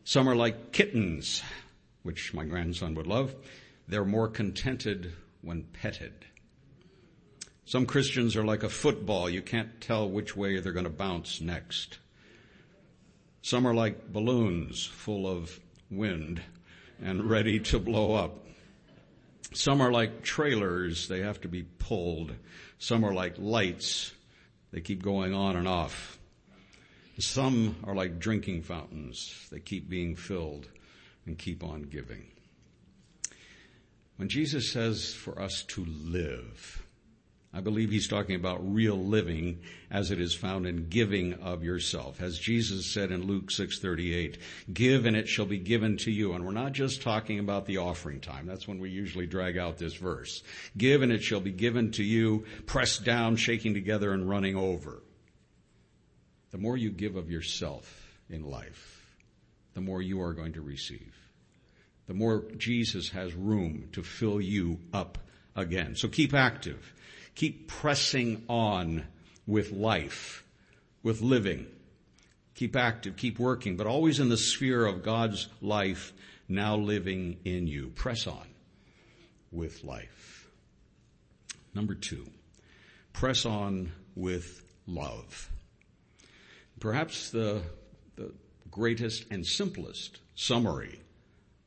Some 0.05 0.29
are 0.29 0.35
like 0.35 0.73
kittens, 0.73 1.43
which 2.03 2.33
my 2.33 2.45
grandson 2.45 2.95
would 2.95 3.07
love. 3.07 3.35
They're 3.87 4.05
more 4.05 4.29
contented 4.29 5.13
when 5.43 5.65
petted. 5.65 6.13
Some 7.67 7.87
Christians 7.87 8.35
are 8.35 8.45
like 8.45 8.63
a 8.63 8.69
football. 8.69 9.29
You 9.29 9.43
can't 9.43 9.81
tell 9.81 10.09
which 10.09 10.37
way 10.37 10.59
they're 10.59 10.73
going 10.73 10.85
to 10.85 10.91
bounce 10.91 11.41
next. 11.41 11.99
Some 13.43 13.67
are 13.67 13.75
like 13.75 14.13
balloons 14.13 14.85
full 14.85 15.27
of 15.27 15.61
wind 15.91 16.43
and 17.03 17.29
ready 17.29 17.61
to 17.61 17.79
blow 17.79 18.15
up. 18.15 18.47
Some 19.53 19.81
are 19.81 19.93
like 19.93 20.23
trailers. 20.23 21.09
They 21.09 21.21
have 21.21 21.41
to 21.43 21.49
be 21.49 21.63
pulled. 21.63 22.35
Some 22.79 23.05
are 23.05 23.15
like 23.15 23.35
lights. 23.39 24.13
They 24.73 24.81
keep 24.81 25.03
going 25.03 25.35
on 25.35 25.57
and 25.57 25.67
off. 25.67 26.19
Some 27.19 27.77
are 27.85 27.95
like 27.95 28.19
drinking 28.19 28.63
fountains. 28.63 29.49
They 29.51 29.61
keep 29.61 29.89
being 29.89 30.17
filled 30.17 30.69
and 31.27 31.39
keep 31.39 31.63
on 31.63 31.83
giving. 31.83 32.29
When 34.17 34.29
Jesus 34.29 34.71
says 34.71 35.13
for 35.13 35.41
us 35.41 35.63
to 35.69 35.85
live, 35.85 36.87
I 37.53 37.61
believe 37.61 37.91
he's 37.91 38.07
talking 38.07 38.37
about 38.37 38.73
real 38.73 38.97
living 38.97 39.59
as 39.91 40.13
it 40.13 40.21
is 40.21 40.35
found 40.35 40.67
in 40.67 40.89
giving 40.89 41.35
of 41.35 41.65
yourself. 41.65 42.23
As 42.23 42.39
Jesus 42.39 42.87
said 42.87 43.11
in 43.11 43.27
Luke 43.27 43.51
6:38, 43.51 44.39
"Give 44.73 45.05
and 45.05 45.17
it 45.17 45.29
shall 45.29 45.47
be 45.47 45.59
given 45.59 45.97
to 45.99 46.13
you." 46.13 46.33
And 46.33 46.45
we're 46.45 46.53
not 46.53 46.75
just 46.75 47.03
talking 47.03 47.41
about 47.41 47.67
the 47.67 47.79
offering 47.79 48.21
time. 48.21 48.47
That's 48.47 48.69
when 48.69 48.79
we 48.79 48.91
usually 48.91 49.27
drag 49.27 49.57
out 49.57 49.79
this 49.79 49.95
verse. 49.95 50.45
"Give 50.79 51.03
and 51.03 51.11
it 51.11 51.25
shall 51.25 51.41
be 51.41 51.51
given 51.51 51.91
to 51.93 52.05
you, 52.05 52.47
pressed 52.67 53.05
down, 53.05 53.35
shaking 53.35 53.75
together 53.75 54.13
and 54.13 54.29
running 54.29 54.55
over." 54.55 55.03
The 56.53 56.59
more 56.59 56.77
you 56.77 56.91
give 56.91 57.17
of 57.17 57.33
yourself 57.33 58.17
in 58.29 58.45
life, 58.45 59.17
the 59.75 59.81
more 59.81 60.01
you 60.01 60.21
are 60.23 60.35
going 60.35 60.53
to 60.53 60.63
receive. 60.63 61.17
The 62.07 62.15
more 62.15 62.45
Jesus 62.57 63.09
has 63.11 63.35
room 63.35 63.89
to 63.93 64.05
fill 64.05 64.41
you 64.41 64.79
up 64.93 65.19
again. 65.57 65.97
So 65.97 66.09
keep 66.09 66.33
active. 66.33 66.95
Keep 67.35 67.69
pressing 67.69 68.45
on 68.49 69.05
with 69.47 69.73
life, 69.73 70.45
with 71.03 71.21
living. 71.21 71.67
Keep 72.55 72.77
active, 72.77 73.17
keep 73.17 73.39
working, 73.39 73.77
but 73.77 73.87
always 73.87 74.21
in 74.21 74.29
the 74.29 74.37
sphere 74.37 74.85
of 74.85 75.03
God's 75.03 75.49
life 75.63 76.13
now 76.49 76.77
living 76.77 77.39
in 77.45 77.67
you. 77.67 77.89
Press 77.89 78.27
on 78.27 78.47
with 79.51 79.83
life. 79.85 80.51
Number 81.75 81.95
two, 81.95 82.27
press 83.13 83.47
on 83.47 83.93
with 84.15 84.63
love. 84.87 85.51
Perhaps 86.81 87.31
the, 87.31 87.63
the 88.17 88.33
greatest 88.71 89.27
and 89.31 89.47
simplest 89.47 90.21
summary 90.35 91.01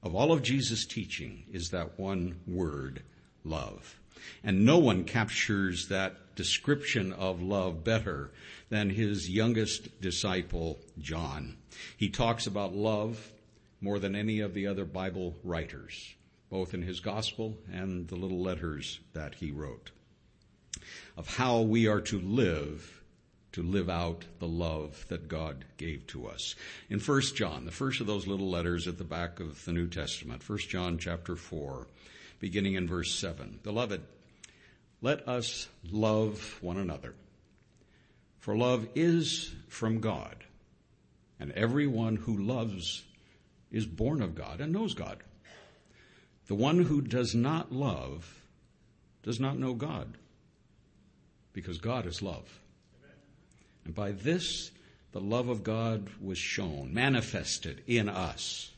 of 0.01 0.15
all 0.15 0.31
of 0.31 0.43
Jesus' 0.43 0.85
teaching 0.85 1.45
is 1.51 1.69
that 1.69 1.97
one 1.97 2.39
word, 2.45 3.03
love. 3.43 3.99
And 4.43 4.65
no 4.65 4.77
one 4.77 5.03
captures 5.03 5.87
that 5.87 6.35
description 6.35 7.13
of 7.13 7.41
love 7.41 7.83
better 7.83 8.31
than 8.69 8.89
his 8.89 9.29
youngest 9.29 10.01
disciple, 10.01 10.79
John. 10.99 11.57
He 11.97 12.09
talks 12.09 12.47
about 12.47 12.75
love 12.75 13.31
more 13.81 13.99
than 13.99 14.15
any 14.15 14.39
of 14.39 14.53
the 14.53 14.67
other 14.67 14.85
Bible 14.85 15.35
writers, 15.43 16.15
both 16.49 16.73
in 16.73 16.81
his 16.81 16.99
gospel 16.99 17.57
and 17.71 18.07
the 18.07 18.15
little 18.15 18.41
letters 18.41 18.99
that 19.13 19.35
he 19.35 19.51
wrote, 19.51 19.91
of 21.17 21.35
how 21.35 21.61
we 21.61 21.87
are 21.87 22.01
to 22.01 22.19
live 22.19 23.03
to 23.53 23.61
live 23.61 23.89
out 23.89 24.25
the 24.39 24.47
love 24.47 25.05
that 25.09 25.27
God 25.27 25.63
gave 25.77 26.05
to 26.07 26.27
us. 26.27 26.55
In 26.89 26.99
1 26.99 27.21
John, 27.35 27.65
the 27.65 27.71
first 27.71 28.01
of 28.01 28.07
those 28.07 28.27
little 28.27 28.49
letters 28.49 28.87
at 28.87 28.97
the 28.97 29.03
back 29.03 29.39
of 29.39 29.63
the 29.65 29.71
New 29.71 29.87
Testament, 29.87 30.47
1 30.47 30.57
John 30.69 30.97
chapter 30.97 31.35
4, 31.35 31.87
beginning 32.39 32.75
in 32.75 32.87
verse 32.87 33.13
7. 33.13 33.59
Beloved, 33.63 34.01
let 35.01 35.27
us 35.27 35.67
love 35.89 36.59
one 36.61 36.77
another. 36.77 37.13
For 38.39 38.57
love 38.57 38.87
is 38.95 39.53
from 39.69 40.01
God, 40.01 40.43
and 41.39 41.51
everyone 41.53 42.17
who 42.17 42.37
loves 42.37 43.03
is 43.71 43.85
born 43.85 44.21
of 44.21 44.35
God 44.35 44.59
and 44.59 44.73
knows 44.73 44.93
God. 44.93 45.19
The 46.47 46.55
one 46.55 46.83
who 46.83 47.01
does 47.01 47.33
not 47.33 47.71
love 47.71 48.41
does 49.23 49.39
not 49.39 49.57
know 49.57 49.73
God, 49.73 50.17
because 51.53 51.77
God 51.77 52.05
is 52.05 52.21
love. 52.21 52.59
And 53.85 53.95
by 53.95 54.11
this, 54.11 54.71
the 55.13 55.21
love 55.21 55.47
of 55.47 55.63
God 55.63 56.09
was 56.21 56.37
shown, 56.37 56.93
manifested 56.93 57.83
in 57.87 58.09
us, 58.09 58.72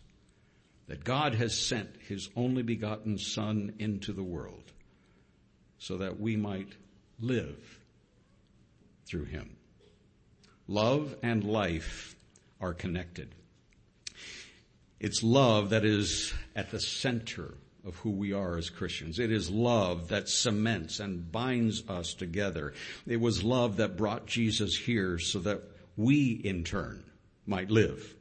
that 0.88 1.04
God 1.04 1.36
has 1.36 1.58
sent 1.58 1.90
his 2.08 2.30
only 2.36 2.62
begotten 2.62 3.18
Son 3.18 3.74
into 3.80 4.14
the 4.14 4.24
world 4.24 4.72
so 5.78 5.98
that 5.98 6.20
we 6.20 6.36
might 6.36 6.74
live 7.20 7.80
through 9.06 9.26
him. 9.26 9.56
Love 10.68 11.16
and 11.22 11.44
life 11.44 12.16
are 12.60 12.74
connected. 12.74 13.34
It's 15.00 15.22
love 15.22 15.70
that 15.70 15.86
is 15.86 16.34
at 16.56 16.72
the 16.72 16.80
center 16.80 17.54
of 17.86 17.96
who 17.98 18.10
we 18.10 18.34
are 18.34 18.58
as 18.58 18.70
Christians. 18.70 19.20
It 19.20 19.32
is 19.32 19.50
love 19.50 20.08
that 20.08 20.28
cements 20.28 21.00
and 21.00 21.32
binds 21.32 21.84
us 21.88 22.14
together. 22.16 22.74
It 23.06 23.22
was 23.22 23.44
love 23.44 23.78
that 23.78 23.98
brought 23.98 24.26
Jesus 24.26 24.76
here 24.76 25.20
so 25.20 25.40
that 25.40 25.62
we 25.96 26.32
in 26.32 26.64
turn 26.64 27.04
might 27.46 27.70
live. 27.70 28.16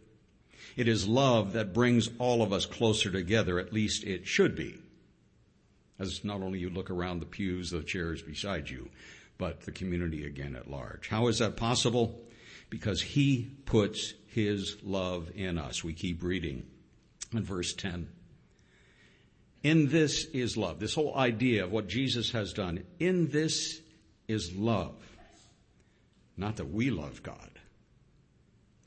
It 0.76 0.88
is 0.88 1.06
love 1.06 1.52
that 1.52 1.72
brings 1.72 2.10
all 2.18 2.42
of 2.42 2.52
us 2.52 2.66
closer 2.66 3.10
together, 3.10 3.58
at 3.58 3.72
least 3.72 4.04
it 4.04 4.26
should 4.26 4.56
be. 4.56 4.76
As 5.98 6.24
not 6.24 6.42
only 6.42 6.58
you 6.58 6.70
look 6.70 6.90
around 6.90 7.20
the 7.20 7.26
pews, 7.26 7.70
the 7.70 7.82
chairs 7.82 8.22
beside 8.22 8.68
you, 8.68 8.88
but 9.38 9.60
the 9.62 9.72
community 9.72 10.26
again 10.26 10.56
at 10.56 10.70
large. 10.70 11.08
How 11.08 11.28
is 11.28 11.38
that 11.38 11.56
possible? 11.56 12.20
Because 12.70 13.00
He 13.00 13.50
puts 13.66 14.14
His 14.26 14.76
love 14.82 15.30
in 15.36 15.58
us. 15.58 15.84
We 15.84 15.92
keep 15.92 16.22
reading 16.22 16.66
in 17.32 17.44
verse 17.44 17.72
10. 17.74 18.08
In 19.62 19.88
this 19.88 20.24
is 20.26 20.56
love. 20.56 20.80
This 20.80 20.94
whole 20.94 21.16
idea 21.16 21.64
of 21.64 21.72
what 21.72 21.88
Jesus 21.88 22.32
has 22.32 22.52
done. 22.52 22.84
In 22.98 23.28
this 23.28 23.80
is 24.26 24.54
love. 24.54 24.96
Not 26.36 26.56
that 26.56 26.70
we 26.70 26.90
love 26.90 27.22
God, 27.22 27.50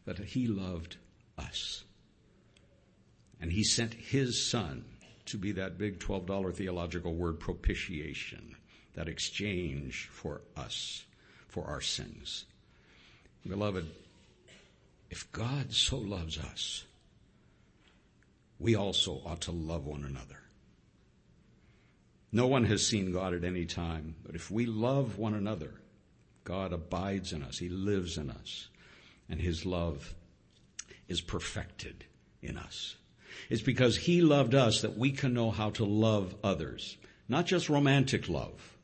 but 0.05 0.17
that 0.17 0.27
He 0.27 0.47
loved 0.47 0.97
us. 1.37 1.83
And 3.39 3.51
He 3.51 3.63
sent 3.63 3.93
His 3.93 4.41
Son 4.41 4.85
to 5.25 5.37
be 5.37 5.51
that 5.53 5.77
big 5.77 5.99
$12 5.99 6.53
theological 6.55 7.13
word 7.13 7.39
propitiation, 7.39 8.55
that 8.95 9.07
exchange 9.07 10.09
for 10.11 10.41
us, 10.55 11.05
for 11.47 11.65
our 11.65 11.81
sins. 11.81 12.45
Beloved, 13.47 13.85
if 15.09 15.31
God 15.31 15.73
so 15.73 15.97
loves 15.97 16.37
us, 16.37 16.83
we 18.59 18.75
also 18.75 19.21
ought 19.25 19.41
to 19.41 19.51
love 19.51 19.85
one 19.85 20.03
another. 20.03 20.39
No 22.31 22.47
one 22.47 22.65
has 22.65 22.85
seen 22.85 23.11
God 23.11 23.33
at 23.33 23.43
any 23.43 23.65
time, 23.65 24.15
but 24.25 24.35
if 24.35 24.51
we 24.51 24.65
love 24.65 25.17
one 25.17 25.33
another, 25.33 25.73
God 26.43 26.73
abides 26.73 27.33
in 27.33 27.43
us. 27.43 27.57
He 27.57 27.69
lives 27.69 28.17
in 28.17 28.29
us. 28.29 28.69
And 29.29 29.41
His 29.41 29.65
love 29.65 30.13
is 31.07 31.21
perfected 31.21 32.05
in 32.41 32.57
us. 32.57 32.95
It's 33.49 33.61
because 33.61 33.97
He 33.97 34.21
loved 34.21 34.55
us 34.55 34.81
that 34.81 34.97
we 34.97 35.11
can 35.11 35.33
know 35.33 35.51
how 35.51 35.69
to 35.71 35.85
love 35.85 36.35
others. 36.43 36.97
Not 37.29 37.45
just 37.45 37.69
romantic 37.69 38.29
love, 38.29 38.77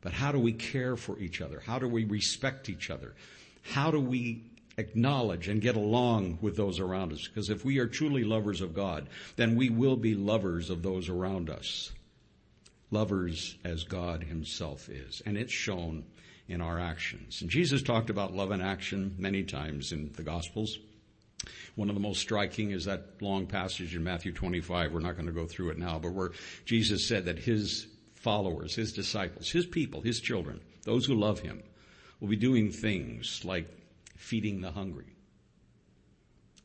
but 0.00 0.12
how 0.12 0.32
do 0.32 0.38
we 0.38 0.52
care 0.52 0.96
for 0.96 1.18
each 1.18 1.40
other? 1.40 1.60
How 1.60 1.78
do 1.78 1.88
we 1.88 2.04
respect 2.04 2.68
each 2.68 2.90
other? 2.90 3.14
How 3.62 3.90
do 3.90 4.00
we 4.00 4.44
acknowledge 4.76 5.48
and 5.48 5.62
get 5.62 5.76
along 5.76 6.38
with 6.42 6.56
those 6.56 6.78
around 6.78 7.12
us? 7.12 7.26
Because 7.26 7.48
if 7.48 7.64
we 7.64 7.78
are 7.78 7.86
truly 7.86 8.22
lovers 8.24 8.60
of 8.60 8.74
God, 8.74 9.08
then 9.36 9.56
we 9.56 9.70
will 9.70 9.96
be 9.96 10.14
lovers 10.14 10.68
of 10.68 10.82
those 10.82 11.08
around 11.08 11.48
us 11.48 11.92
lovers 12.94 13.56
as 13.64 13.84
God 13.84 14.22
himself 14.22 14.88
is. 14.88 15.20
And 15.26 15.36
it's 15.36 15.52
shown 15.52 16.04
in 16.48 16.60
our 16.60 16.78
actions. 16.78 17.42
And 17.42 17.50
Jesus 17.50 17.82
talked 17.82 18.08
about 18.08 18.34
love 18.34 18.52
in 18.52 18.60
action 18.60 19.16
many 19.18 19.42
times 19.42 19.92
in 19.92 20.12
the 20.14 20.22
Gospels. 20.22 20.78
One 21.74 21.88
of 21.88 21.94
the 21.94 22.00
most 22.00 22.20
striking 22.20 22.70
is 22.70 22.84
that 22.84 23.20
long 23.20 23.46
passage 23.46 23.94
in 23.94 24.04
Matthew 24.04 24.32
25. 24.32 24.92
We're 24.92 25.00
not 25.00 25.16
going 25.16 25.26
to 25.26 25.32
go 25.32 25.46
through 25.46 25.70
it 25.70 25.78
now, 25.78 25.98
but 25.98 26.12
where 26.12 26.32
Jesus 26.64 27.06
said 27.06 27.24
that 27.26 27.38
his 27.38 27.86
followers, 28.14 28.74
his 28.74 28.92
disciples, 28.92 29.50
his 29.50 29.66
people, 29.66 30.00
his 30.00 30.20
children, 30.20 30.60
those 30.84 31.06
who 31.06 31.14
love 31.14 31.40
him, 31.40 31.62
will 32.20 32.28
be 32.28 32.36
doing 32.36 32.70
things 32.70 33.44
like 33.44 33.68
feeding 34.16 34.60
the 34.60 34.70
hungry, 34.70 35.16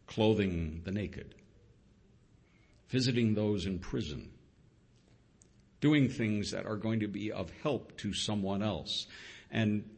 clothing 0.07 0.81
the 0.85 0.91
naked, 0.91 1.35
visiting 2.89 3.33
those 3.33 3.65
in 3.65 3.79
prison, 3.79 4.29
doing 5.81 6.09
things 6.09 6.51
that 6.51 6.65
are 6.65 6.77
going 6.77 7.01
to 7.01 7.07
be 7.07 7.31
of 7.31 7.51
help 7.61 7.97
to 7.97 8.13
someone 8.13 8.63
else. 8.63 9.07
And 9.51 9.89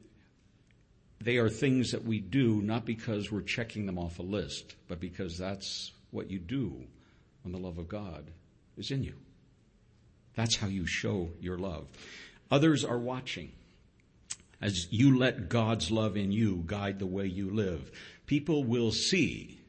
they 1.23 1.37
are 1.37 1.49
things 1.49 1.91
that 1.91 2.03
we 2.03 2.19
do 2.19 2.61
not 2.61 2.85
because 2.85 3.31
we're 3.31 3.41
checking 3.41 3.85
them 3.85 3.99
off 3.99 4.19
a 4.19 4.23
list, 4.23 4.75
but 4.87 4.99
because 4.99 5.37
that's 5.37 5.91
what 6.11 6.29
you 6.29 6.39
do 6.39 6.83
when 7.43 7.51
the 7.51 7.59
love 7.59 7.77
of 7.77 7.87
God 7.87 8.25
is 8.77 8.91
in 8.91 9.03
you. 9.03 9.13
That's 10.35 10.55
how 10.55 10.67
you 10.67 10.85
show 10.85 11.29
your 11.39 11.57
love. 11.57 11.87
Others 12.49 12.83
are 12.83 12.97
watching 12.97 13.51
as 14.61 14.91
you 14.91 15.17
let 15.17 15.49
God's 15.49 15.91
love 15.91 16.17
in 16.17 16.31
you 16.31 16.63
guide 16.65 16.99
the 16.99 17.05
way 17.05 17.25
you 17.25 17.51
live. 17.51 17.91
People 18.25 18.63
will 18.63 18.91
see 18.91 19.59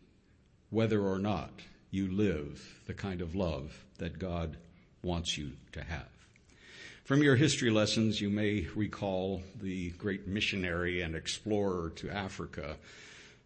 whether 0.71 1.01
or 1.01 1.19
not 1.19 1.51
you 1.91 2.11
live 2.11 2.81
the 2.87 2.95
kind 2.95 3.21
of 3.21 3.35
love 3.35 3.85
that 3.99 4.19
God 4.19 4.57
wants 5.03 5.37
you 5.37 5.53
to 5.73 5.83
have. 5.83 6.12
From 7.05 7.21
your 7.21 7.35
history 7.35 7.71
lessons, 7.71 8.21
you 8.21 8.31
may 8.31 8.69
recall 8.77 9.43
the 9.61 9.91
great 9.91 10.29
missionary 10.29 11.03
and 11.03 11.17
explorer 11.17 11.91
to 11.97 12.09
Africa 12.09 12.77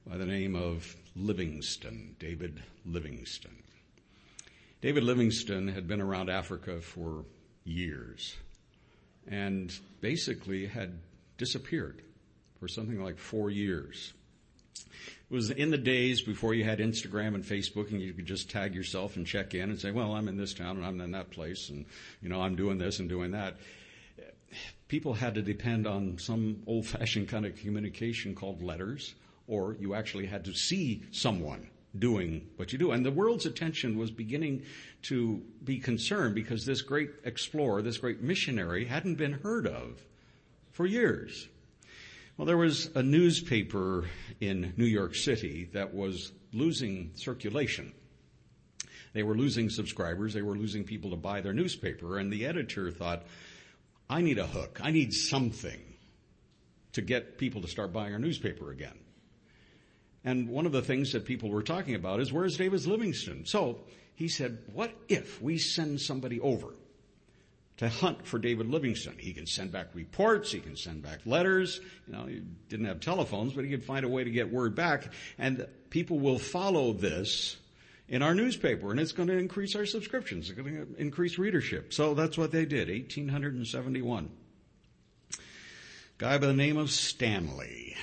by 0.06 0.18
the 0.18 0.26
name 0.26 0.54
of 0.54 0.94
Livingstone, 1.16 2.16
David 2.18 2.62
Livingstone. 2.84 3.62
David 4.82 5.04
Livingstone 5.04 5.68
had 5.68 5.88
been 5.88 6.02
around 6.02 6.28
Africa 6.28 6.82
for 6.82 7.24
years 7.64 8.36
and 9.26 9.72
basically 10.02 10.66
had 10.66 10.98
disappeared 11.38 12.02
for 12.60 12.68
something 12.68 13.02
like 13.02 13.16
four 13.16 13.50
years. 13.50 14.12
It 14.84 15.34
was 15.34 15.50
in 15.50 15.70
the 15.70 15.78
days 15.78 16.22
before 16.22 16.54
you 16.54 16.64
had 16.64 16.78
Instagram 16.78 17.34
and 17.34 17.44
Facebook 17.44 17.90
and 17.90 18.00
you 18.00 18.12
could 18.12 18.26
just 18.26 18.50
tag 18.50 18.74
yourself 18.74 19.16
and 19.16 19.26
check 19.26 19.54
in 19.54 19.70
and 19.70 19.80
say, 19.80 19.90
well, 19.90 20.12
I'm 20.14 20.28
in 20.28 20.36
this 20.36 20.54
town 20.54 20.76
and 20.76 20.86
I'm 20.86 21.00
in 21.00 21.12
that 21.12 21.30
place 21.30 21.68
and, 21.68 21.84
you 22.22 22.28
know, 22.28 22.40
I'm 22.40 22.56
doing 22.56 22.78
this 22.78 23.00
and 23.00 23.08
doing 23.08 23.32
that. 23.32 23.56
People 24.88 25.14
had 25.14 25.34
to 25.34 25.42
depend 25.42 25.86
on 25.86 26.18
some 26.18 26.62
old 26.66 26.86
fashioned 26.86 27.28
kind 27.28 27.44
of 27.44 27.56
communication 27.56 28.34
called 28.34 28.62
letters 28.62 29.14
or 29.48 29.76
you 29.80 29.94
actually 29.94 30.26
had 30.26 30.44
to 30.44 30.54
see 30.54 31.02
someone 31.10 31.68
doing 31.98 32.46
what 32.56 32.72
you 32.72 32.78
do. 32.78 32.92
And 32.92 33.04
the 33.04 33.10
world's 33.10 33.46
attention 33.46 33.98
was 33.98 34.10
beginning 34.10 34.62
to 35.02 35.42
be 35.64 35.78
concerned 35.78 36.34
because 36.34 36.64
this 36.64 36.82
great 36.82 37.10
explorer, 37.24 37.82
this 37.82 37.98
great 37.98 38.20
missionary 38.20 38.84
hadn't 38.84 39.16
been 39.16 39.32
heard 39.32 39.66
of 39.66 40.02
for 40.72 40.86
years. 40.86 41.48
Well, 42.36 42.44
there 42.44 42.58
was 42.58 42.90
a 42.94 43.02
newspaper 43.02 44.10
in 44.40 44.74
New 44.76 44.84
York 44.84 45.14
City 45.14 45.70
that 45.72 45.94
was 45.94 46.32
losing 46.52 47.12
circulation. 47.14 47.94
They 49.14 49.22
were 49.22 49.34
losing 49.34 49.70
subscribers. 49.70 50.34
They 50.34 50.42
were 50.42 50.54
losing 50.54 50.84
people 50.84 51.10
to 51.10 51.16
buy 51.16 51.40
their 51.40 51.54
newspaper. 51.54 52.18
And 52.18 52.30
the 52.30 52.44
editor 52.44 52.90
thought, 52.90 53.22
I 54.10 54.20
need 54.20 54.36
a 54.36 54.46
hook. 54.46 54.80
I 54.82 54.90
need 54.90 55.14
something 55.14 55.80
to 56.92 57.00
get 57.00 57.38
people 57.38 57.62
to 57.62 57.68
start 57.68 57.94
buying 57.94 58.12
our 58.12 58.18
newspaper 58.18 58.70
again. 58.70 58.98
And 60.22 60.50
one 60.50 60.66
of 60.66 60.72
the 60.72 60.82
things 60.82 61.12
that 61.12 61.24
people 61.24 61.48
were 61.48 61.62
talking 61.62 61.94
about 61.94 62.20
is 62.20 62.34
where's 62.34 62.58
David 62.58 62.84
Livingstone? 62.84 63.46
So 63.46 63.78
he 64.14 64.28
said, 64.28 64.58
what 64.74 64.92
if 65.08 65.40
we 65.40 65.56
send 65.56 66.02
somebody 66.02 66.38
over 66.40 66.74
to 67.78 67.88
hunt 67.88 68.26
for 68.26 68.38
David 68.38 68.68
Livingstone? 68.68 69.16
He 69.18 69.32
can 69.32 69.46
send 69.46 69.72
back 69.72 69.88
reports, 69.94 70.52
he 70.52 70.60
can 70.60 70.76
send 70.76 71.02
back 71.02 71.20
letters, 71.26 71.80
you 72.06 72.12
know, 72.12 72.26
he 72.26 72.42
didn't 72.68 72.86
have 72.86 73.00
telephones, 73.00 73.52
but 73.52 73.64
he 73.64 73.70
could 73.70 73.84
find 73.84 74.04
a 74.04 74.08
way 74.08 74.24
to 74.24 74.30
get 74.30 74.52
word 74.52 74.74
back 74.74 75.12
and 75.38 75.66
people 75.90 76.18
will 76.18 76.38
follow 76.38 76.92
this 76.92 77.56
in 78.08 78.22
our 78.22 78.34
newspaper 78.34 78.90
and 78.90 79.00
it's 79.00 79.12
going 79.12 79.28
to 79.28 79.36
increase 79.36 79.74
our 79.74 79.86
subscriptions. 79.86 80.50
It's 80.50 80.58
going 80.58 80.74
to 80.74 81.00
increase 81.00 81.38
readership. 81.38 81.92
So 81.92 82.14
that's 82.14 82.38
what 82.38 82.52
they 82.52 82.64
did, 82.64 82.88
1871. 82.88 84.30
Guy 86.18 86.38
by 86.38 86.46
the 86.46 86.54
name 86.54 86.78
of 86.78 86.90
Stanley. 86.90 87.94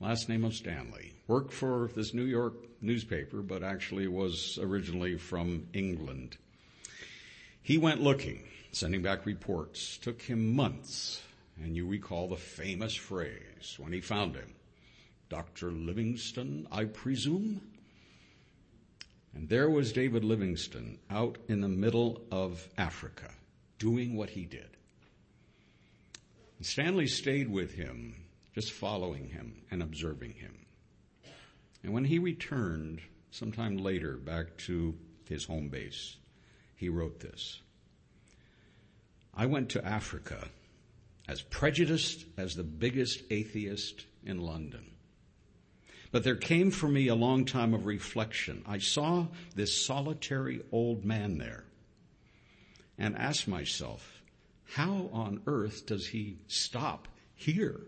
Last 0.00 0.28
name 0.28 0.44
of 0.44 0.52
Stanley 0.52 1.12
worked 1.28 1.52
for 1.54 1.88
this 1.94 2.12
New 2.12 2.24
York 2.24 2.54
newspaper, 2.82 3.40
but 3.40 3.62
actually 3.62 4.06
was 4.06 4.58
originally 4.60 5.16
from 5.16 5.68
England. 5.72 6.36
He 7.62 7.78
went 7.78 8.02
looking, 8.02 8.42
sending 8.72 9.02
back 9.02 9.26
reports. 9.26 9.98
Took 9.98 10.22
him 10.22 10.54
months, 10.54 11.22
and 11.62 11.76
you 11.76 11.86
recall 11.86 12.28
the 12.28 12.36
famous 12.36 12.94
phrase 12.94 13.76
when 13.78 13.92
he 13.92 14.00
found 14.00 14.34
him. 14.34 14.54
Dr. 15.28 15.70
Livingstone, 15.70 16.66
I 16.70 16.84
presume? 16.86 17.62
And 19.34 19.48
there 19.48 19.70
was 19.70 19.92
David 19.92 20.24
Livingstone 20.24 20.98
out 21.10 21.38
in 21.48 21.60
the 21.60 21.68
middle 21.68 22.22
of 22.30 22.68
Africa 22.76 23.30
doing 23.78 24.14
what 24.14 24.30
he 24.30 24.44
did. 24.44 24.76
And 26.58 26.66
Stanley 26.66 27.06
stayed 27.06 27.50
with 27.50 27.74
him, 27.74 28.14
just 28.54 28.72
following 28.72 29.28
him 29.28 29.62
and 29.70 29.82
observing 29.82 30.34
him. 30.34 30.54
And 31.82 31.92
when 31.92 32.04
he 32.04 32.18
returned 32.18 33.00
sometime 33.30 33.78
later 33.78 34.16
back 34.16 34.56
to 34.58 34.94
his 35.28 35.44
home 35.44 35.68
base, 35.68 36.16
he 36.76 36.88
wrote 36.88 37.20
this. 37.20 37.60
I 39.34 39.46
went 39.46 39.70
to 39.70 39.84
Africa 39.84 40.48
as 41.26 41.40
prejudiced 41.42 42.24
as 42.36 42.54
the 42.54 42.64
biggest 42.64 43.22
atheist 43.30 44.04
in 44.24 44.40
London. 44.40 44.86
But 46.10 46.24
there 46.24 46.36
came 46.36 46.70
for 46.70 46.88
me 46.88 47.08
a 47.08 47.14
long 47.14 47.46
time 47.46 47.72
of 47.72 47.86
reflection. 47.86 48.62
I 48.66 48.78
saw 48.78 49.28
this 49.54 49.86
solitary 49.86 50.60
old 50.70 51.04
man 51.04 51.38
there 51.38 51.64
and 52.98 53.16
asked 53.16 53.48
myself, 53.48 54.22
how 54.74 55.08
on 55.12 55.40
earth 55.46 55.86
does 55.86 56.08
he 56.08 56.36
stop 56.48 57.08
here? 57.34 57.80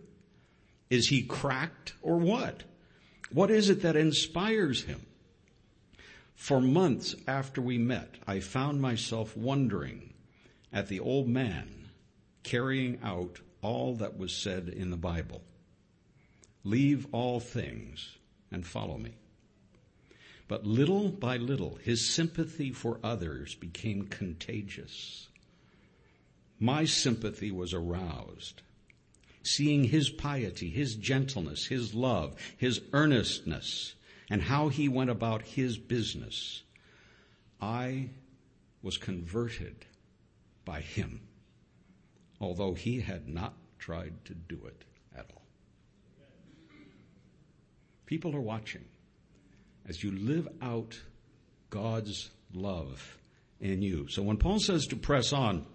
Is 0.88 1.08
he 1.08 1.22
cracked 1.22 1.94
or 2.00 2.16
what? 2.16 2.62
What 3.30 3.50
is 3.50 3.68
it 3.68 3.82
that 3.82 3.96
inspires 3.96 4.84
him? 4.84 5.04
For 6.34 6.60
months 6.60 7.14
after 7.26 7.60
we 7.60 7.78
met, 7.78 8.14
I 8.26 8.40
found 8.40 8.80
myself 8.80 9.36
wondering 9.36 10.13
at 10.74 10.88
the 10.88 11.00
old 11.00 11.26
man 11.26 11.88
carrying 12.42 12.98
out 13.02 13.40
all 13.62 13.94
that 13.94 14.18
was 14.18 14.36
said 14.36 14.68
in 14.68 14.90
the 14.90 14.96
Bible. 14.98 15.40
Leave 16.64 17.06
all 17.12 17.40
things 17.40 18.18
and 18.52 18.66
follow 18.66 18.98
me. 18.98 19.14
But 20.46 20.66
little 20.66 21.08
by 21.08 21.38
little, 21.38 21.76
his 21.76 22.06
sympathy 22.06 22.70
for 22.70 23.00
others 23.02 23.54
became 23.54 24.08
contagious. 24.08 25.28
My 26.60 26.84
sympathy 26.84 27.50
was 27.50 27.72
aroused 27.72 28.60
seeing 29.44 29.84
his 29.84 30.08
piety, 30.08 30.70
his 30.70 30.96
gentleness, 30.96 31.66
his 31.66 31.94
love, 31.94 32.34
his 32.56 32.80
earnestness, 32.92 33.94
and 34.30 34.42
how 34.42 34.68
he 34.68 34.88
went 34.88 35.10
about 35.10 35.42
his 35.42 35.78
business, 35.78 36.62
I 37.60 38.08
was 38.82 38.96
converted 38.96 39.84
by 40.64 40.80
him, 40.80 41.20
although 42.40 42.74
he 42.74 43.00
had 43.00 43.28
not 43.28 43.54
tried 43.78 44.24
to 44.24 44.34
do 44.34 44.60
it 44.66 44.84
at 45.16 45.30
all. 45.34 45.42
People 48.06 48.34
are 48.34 48.40
watching 48.40 48.84
as 49.88 50.02
you 50.02 50.12
live 50.12 50.48
out 50.62 50.98
God's 51.70 52.30
love 52.52 53.18
in 53.60 53.82
you. 53.82 54.08
So 54.08 54.22
when 54.22 54.36
Paul 54.36 54.60
says 54.60 54.86
to 54.86 54.96
press 54.96 55.32
on, 55.32 55.66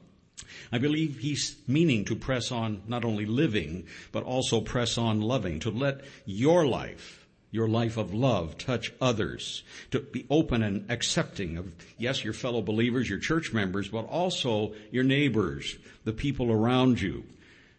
I 0.72 0.78
believe 0.78 1.18
he's 1.20 1.58
meaning 1.68 2.06
to 2.06 2.16
press 2.16 2.52
on 2.52 2.84
not 2.88 3.04
only 3.04 3.26
living, 3.26 3.88
but 4.12 4.24
also 4.24 4.62
press 4.62 4.98
on 4.98 5.22
loving, 5.22 5.60
to 5.62 5.70
let 5.70 6.02
your 6.26 6.66
life, 6.66 7.28
your 7.52 7.68
life 7.68 7.98
of 7.98 8.14
love 8.14 8.58
touch 8.58 8.94
others, 9.02 9.64
to 9.92 10.00
be 10.00 10.26
open 10.30 10.62
and 10.62 10.90
accepting 10.92 11.58
of, 11.58 11.72
yes, 11.98 12.24
your 12.24 12.34
fellow 12.34 12.62
believers, 12.62 13.10
your 13.10 13.20
church 13.20 13.54
members, 13.54 13.88
but 13.88 14.06
also 14.08 14.74
your 14.92 15.04
neighbors, 15.04 15.78
the 16.04 16.14
people 16.14 16.52
around 16.52 17.02
you, 17.02 17.24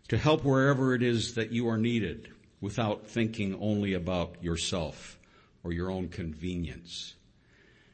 to 0.08 0.18
help 0.18 0.44
wherever 0.44 0.94
it 0.94 1.02
is 1.02 1.34
that 1.34 1.52
you 1.52 1.68
are 1.68 1.78
needed 1.78 2.28
without 2.60 3.06
thinking 3.06 3.56
only 3.60 3.94
about 3.94 4.42
yourself 4.42 5.18
or 5.62 5.72
your 5.72 5.90
own 5.90 6.08
convenience. 6.08 7.14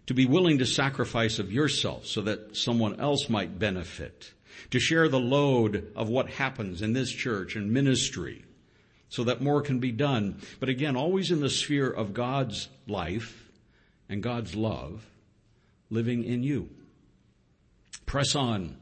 To 0.07 0.15
be 0.15 0.27
willing 0.27 0.59
to 0.59 0.67
sacrifice 0.67 1.39
of 1.39 1.53
yourself 1.53 2.07
so 2.07 2.23
that 2.23 2.57
someone 2.57 3.01
else 3.01 3.29
might 3.29 3.59
benefit 3.59 4.33
to 4.71 4.81
share 4.81 5.09
the 5.09 5.21
load 5.21 5.93
of 5.95 6.09
what 6.09 6.31
happens 6.31 6.81
in 6.81 6.93
this 6.93 7.11
church 7.11 7.57
and 7.57 7.73
ministry 7.73 8.45
so 9.09 9.25
that 9.25 9.41
more 9.41 9.63
can 9.63 9.79
be 9.79 9.93
done. 9.93 10.41
But 10.61 10.69
again, 10.69 10.97
always 10.97 11.31
in 11.31 11.41
the 11.41 11.51
sphere 11.51 11.91
of 11.91 12.15
God's 12.15 12.69
life 12.87 13.51
and 14.09 14.23
God's 14.23 14.55
love 14.55 15.07
living 15.91 16.25
in 16.25 16.43
you. 16.43 16.69
Press 18.05 18.35
on 18.35 18.77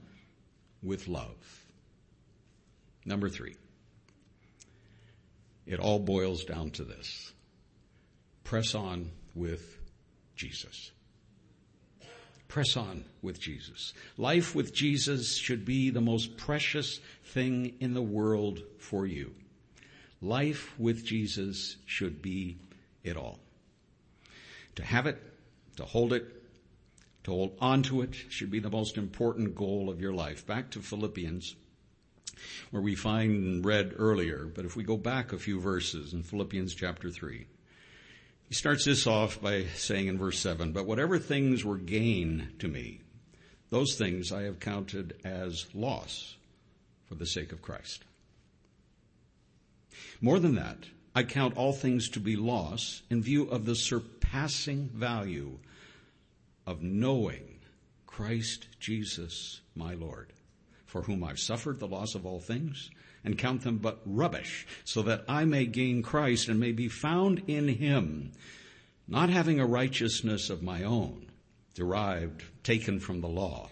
with 0.82 1.08
love. 1.08 1.64
Number 3.04 3.28
three. 3.28 3.56
It 5.66 5.80
all 5.80 5.98
boils 5.98 6.44
down 6.44 6.70
to 6.72 6.84
this. 6.84 7.32
Press 8.44 8.74
on 8.74 9.10
with 9.34 9.78
Jesus. 10.36 10.92
Press 12.48 12.76
on 12.76 13.04
with 13.22 13.40
Jesus. 13.40 13.94
Life 14.18 14.54
with 14.54 14.74
Jesus 14.74 15.36
should 15.36 15.64
be 15.64 15.90
the 15.90 16.02
most 16.02 16.36
precious 16.36 17.00
thing 17.24 17.74
in 17.80 17.94
the 17.94 18.02
world 18.02 18.62
for 18.78 19.06
you. 19.06 19.34
Life 20.24 20.72
with 20.78 21.04
Jesus 21.04 21.76
should 21.84 22.22
be 22.22 22.56
it 23.02 23.14
all. 23.14 23.40
To 24.76 24.82
have 24.82 25.06
it, 25.06 25.20
to 25.76 25.84
hold 25.84 26.14
it, 26.14 26.24
to 27.24 27.30
hold 27.30 27.58
on 27.60 27.82
to 27.82 28.00
it 28.00 28.14
should 28.30 28.50
be 28.50 28.58
the 28.58 28.70
most 28.70 28.96
important 28.96 29.54
goal 29.54 29.90
of 29.90 30.00
your 30.00 30.14
life. 30.14 30.46
Back 30.46 30.70
to 30.70 30.80
Philippians, 30.80 31.56
where 32.70 32.80
we 32.80 32.94
find 32.94 33.44
and 33.44 33.64
read 33.66 33.92
earlier, 33.98 34.46
but 34.46 34.64
if 34.64 34.76
we 34.76 34.82
go 34.82 34.96
back 34.96 35.34
a 35.34 35.38
few 35.38 35.60
verses 35.60 36.14
in 36.14 36.22
Philippians 36.22 36.74
chapter 36.74 37.10
3, 37.10 37.46
he 38.48 38.54
starts 38.54 38.86
this 38.86 39.06
off 39.06 39.42
by 39.42 39.66
saying 39.74 40.06
in 40.06 40.16
verse 40.16 40.38
7, 40.38 40.72
But 40.72 40.86
whatever 40.86 41.18
things 41.18 41.66
were 41.66 41.76
gain 41.76 42.48
to 42.60 42.68
me, 42.68 43.02
those 43.68 43.96
things 43.96 44.32
I 44.32 44.44
have 44.44 44.58
counted 44.58 45.20
as 45.22 45.66
loss 45.74 46.36
for 47.04 47.14
the 47.14 47.26
sake 47.26 47.52
of 47.52 47.60
Christ. 47.60 48.04
More 50.20 50.38
than 50.38 50.54
that, 50.54 50.78
I 51.14 51.22
count 51.22 51.56
all 51.56 51.72
things 51.72 52.08
to 52.10 52.20
be 52.20 52.36
loss 52.36 53.02
in 53.10 53.22
view 53.22 53.44
of 53.44 53.66
the 53.66 53.76
surpassing 53.76 54.88
value 54.88 55.58
of 56.66 56.82
knowing 56.82 57.60
Christ 58.06 58.66
Jesus 58.80 59.60
my 59.76 59.94
Lord, 59.94 60.32
for 60.86 61.02
whom 61.02 61.22
I've 61.22 61.38
suffered 61.38 61.78
the 61.78 61.88
loss 61.88 62.14
of 62.14 62.26
all 62.26 62.40
things 62.40 62.90
and 63.24 63.38
count 63.38 63.62
them 63.62 63.78
but 63.78 64.00
rubbish, 64.04 64.66
so 64.84 65.02
that 65.02 65.24
I 65.28 65.44
may 65.44 65.66
gain 65.66 66.02
Christ 66.02 66.48
and 66.48 66.60
may 66.60 66.72
be 66.72 66.88
found 66.88 67.42
in 67.46 67.68
him, 67.68 68.32
not 69.08 69.30
having 69.30 69.58
a 69.58 69.66
righteousness 69.66 70.50
of 70.50 70.62
my 70.62 70.82
own, 70.82 71.26
derived, 71.74 72.42
taken 72.62 73.00
from 73.00 73.20
the 73.20 73.28
law, 73.28 73.70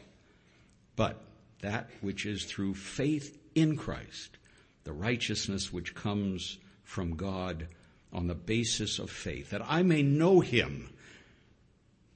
but 0.96 1.22
that 1.60 1.90
which 2.00 2.26
is 2.26 2.44
through 2.44 2.74
faith 2.74 3.38
in 3.54 3.76
Christ, 3.76 4.38
the 4.84 4.92
righteousness 4.92 5.72
which 5.72 5.94
comes 5.94 6.58
from 6.84 7.16
God 7.16 7.68
on 8.12 8.26
the 8.26 8.34
basis 8.34 8.98
of 8.98 9.10
faith, 9.10 9.50
that 9.50 9.62
I 9.64 9.82
may 9.82 10.02
know 10.02 10.40
him, 10.40 10.90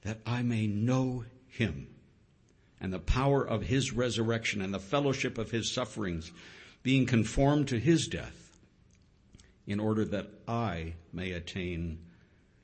that 0.01 0.19
I 0.25 0.43
may 0.43 0.67
know 0.67 1.25
him, 1.47 1.87
and 2.79 2.93
the 2.93 2.99
power 2.99 3.43
of 3.43 3.63
his 3.63 3.91
resurrection 3.91 4.61
and 4.61 4.73
the 4.73 4.79
fellowship 4.79 5.37
of 5.37 5.49
his 5.49 5.71
sufferings, 5.71 6.31
being 6.83 7.05
conformed 7.05 7.69
to 7.69 7.79
his 7.79 8.07
death, 8.07 8.59
in 9.65 9.79
order 9.79 10.05
that 10.05 10.27
I 10.47 10.93
may 11.11 11.31
attain 11.31 11.99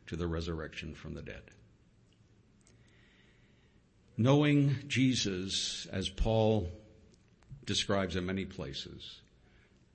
to 0.08 0.16
the 0.16 0.28
resurrection 0.28 0.94
from 0.94 1.16
the 1.16 1.22
dead. 1.22 1.42
Knowing 4.16 4.76
Jesus, 4.88 5.88
as 5.92 6.08
Paul 6.08 6.70
describes 7.66 8.16
in 8.16 8.26
many 8.26 8.46
places, 8.46 9.22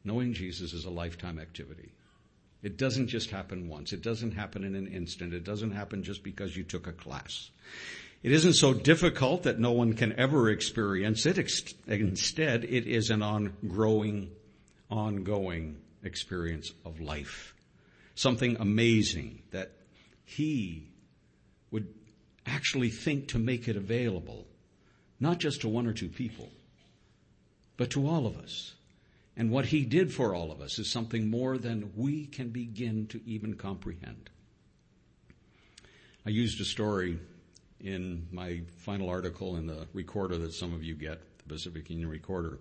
knowing 0.09 0.33
Jesus 0.33 0.73
is 0.73 0.85
a 0.85 0.91
lifetime 0.91 1.39
activity. 1.39 1.93
It 2.63 2.77
doesn't 2.77 3.07
just 3.07 3.31
happen 3.31 3.69
once. 3.69 3.93
It 3.93 4.03
doesn't 4.03 4.33
happen 4.33 4.65
in 4.65 4.75
an 4.75 4.89
instant. 4.89 5.33
It 5.33 5.45
doesn't 5.45 5.71
happen 5.71 6.03
just 6.03 6.25
because 6.25 6.57
you 6.57 6.65
took 6.65 6.89
a 6.89 6.93
class. 6.93 7.51
It 8.25 8.33
isn't 8.33 8.55
so 8.55 8.75
difficult 8.75 9.45
that 9.45 9.61
no 9.61 9.71
one 9.71 9.93
can 9.93 10.19
ever 10.19 10.51
experience 10.51 11.25
it. 11.25 11.39
Instead, 11.87 12.65
it 12.65 12.89
is 12.89 13.11
an 13.11 13.23
ongoing, 13.23 14.33
ongoing 14.91 15.77
experience 16.03 16.73
of 16.85 17.01
life. 17.01 17.55
Something 18.17 18.57
amazing 18.59 19.43
that 19.53 19.71
he 20.25 20.89
would 21.71 21.95
actually 22.45 22.91
think 22.91 23.29
to 23.29 23.39
make 23.39 23.69
it 23.69 23.77
available, 23.77 24.47
not 25.21 25.39
just 25.39 25.61
to 25.61 25.69
one 25.69 25.87
or 25.87 25.93
two 25.93 26.09
people, 26.09 26.49
but 27.77 27.91
to 27.91 28.09
all 28.09 28.27
of 28.27 28.37
us. 28.39 28.75
And 29.39 29.53
what 29.53 29.67
he 29.67 29.85
did 29.85 30.13
for 30.13 30.35
all 30.35 30.51
of 30.51 30.61
us 30.61 30.81
is 30.81 30.91
something 30.91 31.31
more 31.31 31.59
than 31.59 31.93
we 31.95 32.27
can 32.27 32.49
begin 32.49 33.07
to 33.07 33.21
even 33.25 33.55
comprehend. 33.55 34.29
I 36.27 36.31
used 36.31 36.61
a 36.61 36.65
story 36.65 37.21
in 37.81 38.27
my 38.33 38.63
final 38.79 39.09
article 39.09 39.57
in 39.57 39.69
the 39.69 39.87
recorder 39.93 40.37
that 40.39 40.53
some 40.53 40.75
of 40.75 40.83
you 40.83 40.95
get, 40.95 41.21
the 41.39 41.55
Pacific 41.55 41.89
Union 41.89 42.11
Recorder, 42.11 42.59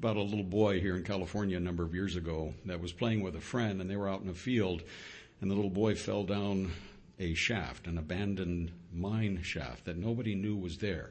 about 0.00 0.16
a 0.16 0.22
little 0.22 0.44
boy 0.44 0.80
here 0.80 0.96
in 0.96 1.04
California 1.04 1.56
a 1.56 1.60
number 1.60 1.84
of 1.84 1.94
years 1.94 2.16
ago 2.16 2.52
that 2.66 2.80
was 2.80 2.92
playing 2.92 3.22
with 3.22 3.36
a 3.36 3.40
friend 3.40 3.80
and 3.80 3.88
they 3.88 3.96
were 3.96 4.08
out 4.08 4.20
in 4.20 4.28
a 4.28 4.34
field 4.34 4.82
and 5.40 5.48
the 5.48 5.54
little 5.54 5.70
boy 5.70 5.94
fell 5.94 6.24
down 6.24 6.72
a 7.20 7.34
shaft, 7.34 7.86
an 7.86 7.96
abandoned 7.96 8.72
mine 8.92 9.40
shaft 9.42 9.84
that 9.84 9.96
nobody 9.96 10.34
knew 10.34 10.56
was 10.56 10.78
there. 10.78 11.10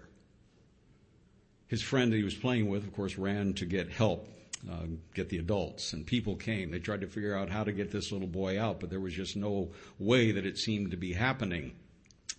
His 1.67 1.82
friend 1.82 2.12
that 2.12 2.17
he 2.17 2.24
was 2.24 2.36
playing 2.36 2.67
with, 2.67 2.84
of 2.84 2.93
course, 2.93 3.17
ran 3.17 3.54
to 3.54 3.65
get 3.65 3.89
help, 3.89 4.28
uh, 4.70 4.86
get 5.13 5.30
the 5.30 5.38
adults, 5.38 5.93
and 5.93 6.06
people 6.06 6.36
came. 6.36 6.72
They 6.72 6.80
tried 6.80 7.02
to 7.02 7.08
figure 7.08 7.36
out 7.36 7.50
how 7.50 7.63
to 7.63 7.72
get 7.72 7.91
this 7.91 8.12
little 8.12 8.28
boy 8.28 8.60
out, 8.60 8.80
but 8.80 8.89
there 8.89 9.00
was 9.00 9.13
just 9.13 9.36
no 9.36 9.70
way 10.00 10.32
that 10.32 10.46
it 10.46 10.58
seemed 10.58 10.91
to 10.91 10.98
be 10.98 11.13
happening. 11.13 11.76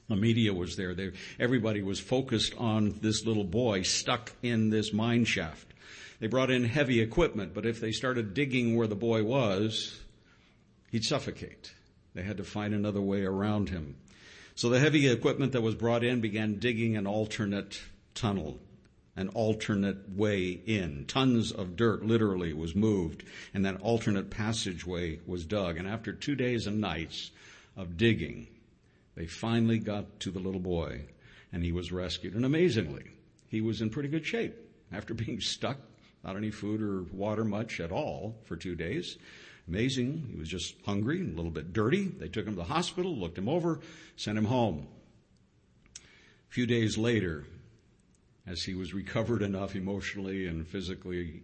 The 0.09 0.17
media 0.17 0.53
was 0.55 0.77
there. 0.77 0.95
They, 0.95 1.13
everybody 1.39 1.83
was 1.83 2.01
focused 2.01 2.55
on 2.57 2.99
this 3.03 3.25
little 3.25 3.45
boy 3.45 3.83
stuck 3.83 4.33
in 4.43 4.71
this 4.71 4.93
mine 4.93 5.25
shaft. 5.25 5.75
They 6.21 6.27
brought 6.27 6.51
in 6.51 6.65
heavy 6.65 7.01
equipment, 7.01 7.55
but 7.55 7.67
if 7.67 7.81
they 7.81 7.93
started 7.93 8.35
digging 8.35 8.77
where 8.77 8.89
the 8.89 8.97
boy 8.97 9.23
was, 9.23 10.01
he'd 10.91 11.05
suffocate. 11.05 11.73
They 12.15 12.23
had 12.23 12.39
to 12.39 12.45
find 12.45 12.75
another 12.75 13.01
way 13.01 13.23
around 13.25 13.69
him. 13.69 13.97
So 14.55 14.69
the 14.69 14.81
heavy 14.81 15.09
equipment 15.09 15.53
that 15.53 15.63
was 15.63 15.77
brought 15.77 16.03
in 16.03 16.21
began 16.21 16.59
digging 16.59 16.97
an 16.97 17.07
alternate 17.07 17.81
tunnel, 18.15 18.59
an 19.19 19.29
alternate 19.31 20.09
way 20.17 20.61
in. 20.65 21.05
Tons 21.09 21.51
of 21.51 21.75
dirt 21.75 22.05
literally 22.05 22.53
was 22.53 22.77
moved 22.77 23.25
and 23.53 23.65
that 23.65 23.81
alternate 23.81 24.31
passageway 24.31 25.19
was 25.27 25.45
dug. 25.45 25.77
And 25.77 25.89
after 25.89 26.13
two 26.13 26.37
days 26.37 26.69
and 26.69 26.81
nights 26.81 27.33
of 27.77 27.97
digging, 27.97 28.47
they 29.17 29.27
finally 29.27 29.81
got 29.81 30.21
to 30.21 30.31
the 30.31 30.39
little 30.39 30.61
boy 30.61 31.03
and 31.53 31.65
he 31.65 31.73
was 31.73 31.91
rescued. 31.91 32.35
And 32.35 32.45
amazingly, 32.45 33.11
he 33.49 33.61
was 33.61 33.81
in 33.81 33.91
pretty 33.91 34.09
good 34.09 34.25
shape 34.25 34.55
after 34.93 35.15
being 35.27 35.41
stuck, 35.41 35.79
not 36.23 36.37
any 36.37 36.53
food 36.53 36.81
or 36.81 37.03
water 37.13 37.45
much 37.45 37.81
at 37.81 37.91
all 37.91 38.37
for 38.45 38.57
two 38.57 38.77
days. 38.77 39.19
Amazing. 39.67 40.29
He 40.31 40.39
was 40.39 40.49
just 40.49 40.77
hungry 40.87 41.19
and 41.19 41.33
a 41.33 41.37
little 41.37 41.51
bit 41.51 41.73
dirty. 41.73 42.07
They 42.07 42.29
took 42.29 42.47
him 42.47 42.55
to 42.55 42.59
the 42.59 42.65
hospital, 42.65 43.17
looked 43.17 43.37
him 43.37 43.49
over, 43.49 43.81
sent 44.15 44.39
him 44.39 44.45
home. 44.45 44.87
A 45.97 46.53
few 46.53 46.67
days 46.67 46.97
later, 46.97 47.45
as 48.49 48.63
he 48.63 48.75
was 48.75 48.95
recovered 48.95 49.43
enough 49.43 49.77
emotionally 49.77 50.47
and 50.47 50.67
physically, 50.67 51.43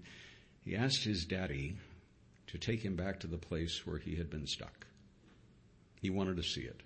he 0.64 0.74
asked 0.74 1.04
his 1.04 1.24
daddy 1.24 1.76
to 2.46 2.58
take 2.58 2.82
him 2.82 2.96
back 2.96 3.20
to 3.20 3.26
the 3.26 3.36
place 3.36 3.86
where 3.86 3.98
he 3.98 4.16
had 4.16 4.30
been 4.30 4.46
stuck. 4.46 4.86
He 6.00 6.10
wanted 6.10 6.36
to 6.36 6.42
see 6.42 6.62
it. 6.62 6.82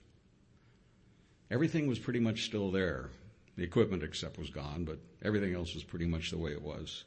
Everything 1.50 1.86
was 1.86 1.98
pretty 1.98 2.20
much 2.20 2.44
still 2.44 2.70
there. 2.70 3.10
The 3.56 3.62
equipment 3.64 4.02
except 4.02 4.38
was 4.38 4.50
gone, 4.50 4.84
but 4.84 4.98
everything 5.22 5.54
else 5.54 5.74
was 5.74 5.84
pretty 5.84 6.06
much 6.06 6.30
the 6.30 6.38
way 6.38 6.52
it 6.52 6.62
was. 6.62 7.04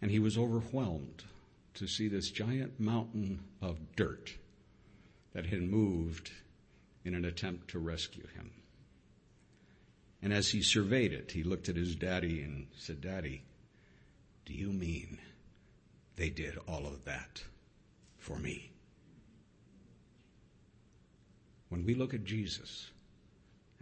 And 0.00 0.10
he 0.10 0.18
was 0.18 0.38
overwhelmed 0.38 1.24
to 1.74 1.86
see 1.86 2.08
this 2.08 2.30
giant 2.30 2.78
mountain 2.78 3.40
of 3.60 3.96
dirt 3.96 4.34
that 5.32 5.46
had 5.46 5.62
moved 5.62 6.30
in 7.04 7.14
an 7.14 7.24
attempt 7.24 7.68
to 7.68 7.78
rescue 7.78 8.26
him. 8.34 8.50
And 10.22 10.32
as 10.32 10.48
he 10.48 10.62
surveyed 10.62 11.12
it, 11.12 11.30
he 11.32 11.42
looked 11.42 11.68
at 11.68 11.76
his 11.76 11.94
daddy 11.94 12.42
and 12.42 12.66
said, 12.76 13.00
Daddy, 13.00 13.42
do 14.44 14.52
you 14.52 14.72
mean 14.72 15.18
they 16.16 16.30
did 16.30 16.58
all 16.66 16.86
of 16.86 17.04
that 17.04 17.42
for 18.16 18.36
me? 18.36 18.72
When 21.68 21.84
we 21.84 21.94
look 21.94 22.14
at 22.14 22.24
Jesus, 22.24 22.90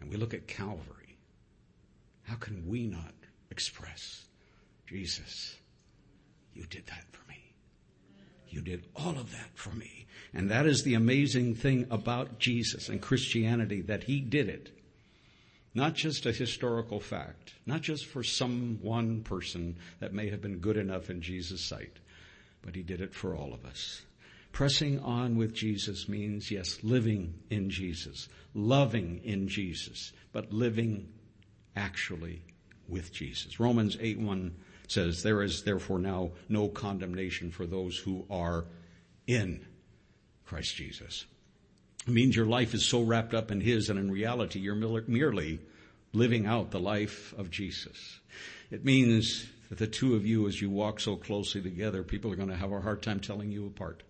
and 0.01 0.11
we 0.11 0.17
look 0.17 0.35
at 0.35 0.47
Calvary, 0.47 1.17
how 2.25 2.35
can 2.35 2.67
we 2.67 2.87
not 2.87 3.15
express, 3.51 4.27
Jesus, 4.87 5.57
you 6.53 6.67
did 6.67 6.87
that 6.87 7.05
for 7.13 7.27
me. 7.29 7.55
You 8.49 8.61
did 8.61 8.87
all 8.95 9.17
of 9.19 9.33
that 9.33 9.51
for 9.55 9.71
me. 9.71 10.07
And 10.35 10.51
that 10.51 10.67
is 10.67 10.83
the 10.83 10.95
amazing 10.95 11.55
thing 11.55 11.87
about 11.91 12.39
Jesus 12.39 12.89
and 12.89 13.01
Christianity, 13.01 13.81
that 13.83 14.05
he 14.05 14.21
did 14.21 14.49
it. 14.49 14.76
Not 15.77 15.93
just 15.93 16.25
a 16.25 16.33
historical 16.33 17.01
fact, 17.01 17.53
not 17.67 17.83
just 17.83 18.07
for 18.07 18.23
some 18.23 18.79
one 18.81 19.23
person 19.23 19.77
that 20.01 20.15
may 20.15 20.31
have 20.31 20.41
been 20.41 20.57
good 20.57 20.79
enough 20.79 21.11
in 21.11 21.21
Jesus' 21.21 21.61
sight, 21.61 21.99
but 22.63 22.75
he 22.75 22.83
did 22.83 23.03
it 23.03 23.13
for 23.13 23.37
all 23.37 23.53
of 23.53 23.67
us. 23.67 24.01
Pressing 24.53 24.99
on 25.01 25.37
with 25.37 25.53
Jesus 25.53 26.09
means, 26.09 26.51
yes, 26.51 26.79
living 26.83 27.35
in 27.51 27.69
Jesus, 27.69 28.31
loving 28.55 29.21
in 29.23 29.49
Jesus, 29.49 30.15
but 30.33 30.51
living 30.51 31.13
actually 31.77 32.41
with 32.89 33.13
Jesus. 33.13 33.61
Romans 33.61 33.99
8 34.01 34.19
1 34.19 34.57
says, 34.89 35.23
There 35.23 35.43
is 35.43 35.63
therefore 35.63 35.99
now 35.99 36.31
no 36.49 36.69
condemnation 36.69 37.51
for 37.51 37.67
those 37.67 37.99
who 37.99 38.25
are 38.31 38.65
in 39.27 39.67
Christ 40.47 40.75
Jesus. 40.75 41.27
Means 42.07 42.37
your 42.37 42.47
life 42.47 42.73
is 42.73 42.85
so 42.85 43.03
wrapped 43.03 43.35
up 43.35 43.51
in 43.51 43.61
His 43.61 43.91
and 43.91 43.99
in 43.99 44.11
reality 44.11 44.61
you're 44.61 44.75
merely 44.75 45.59
living 46.13 46.47
out 46.47 46.71
the 46.71 46.81
life 46.81 47.35
of 47.37 47.51
Jesus. 47.51 48.21
It 48.71 48.85
means 48.85 49.47
that 49.69 49.79
the 49.79 49.87
two 49.87 50.15
of 50.15 50.25
you, 50.25 50.47
as 50.47 50.61
you 50.61 50.71
walk 50.71 51.01
so 51.01 51.17
closely 51.17 51.61
together, 51.61 52.03
people 52.03 52.33
are 52.33 52.37
going 52.37 52.49
to 52.49 52.57
have 52.57 52.73
a 52.73 52.81
hard 52.81 53.03
time 53.03 53.21
telling 53.21 53.51
you 53.51 53.67
apart 53.67 54.03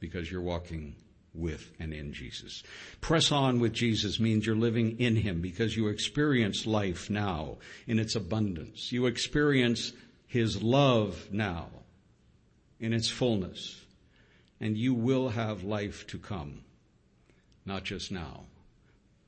because 0.00 0.30
you're 0.30 0.42
walking 0.42 0.96
with 1.34 1.70
and 1.78 1.92
in 1.94 2.12
Jesus. 2.12 2.62
Press 3.00 3.32
on 3.32 3.60
with 3.60 3.72
Jesus 3.72 4.20
means 4.20 4.44
you're 4.44 4.56
living 4.56 4.98
in 4.98 5.16
Him 5.16 5.40
because 5.40 5.76
you 5.76 5.88
experience 5.88 6.66
life 6.66 7.08
now 7.08 7.58
in 7.86 7.98
its 7.98 8.16
abundance. 8.16 8.92
You 8.92 9.06
experience 9.06 9.92
His 10.26 10.62
love 10.62 11.28
now 11.30 11.68
in 12.80 12.92
its 12.92 13.08
fullness. 13.08 13.81
And 14.62 14.78
you 14.78 14.94
will 14.94 15.30
have 15.30 15.64
life 15.64 16.06
to 16.06 16.18
come. 16.18 16.62
Not 17.66 17.82
just 17.82 18.12
now, 18.12 18.44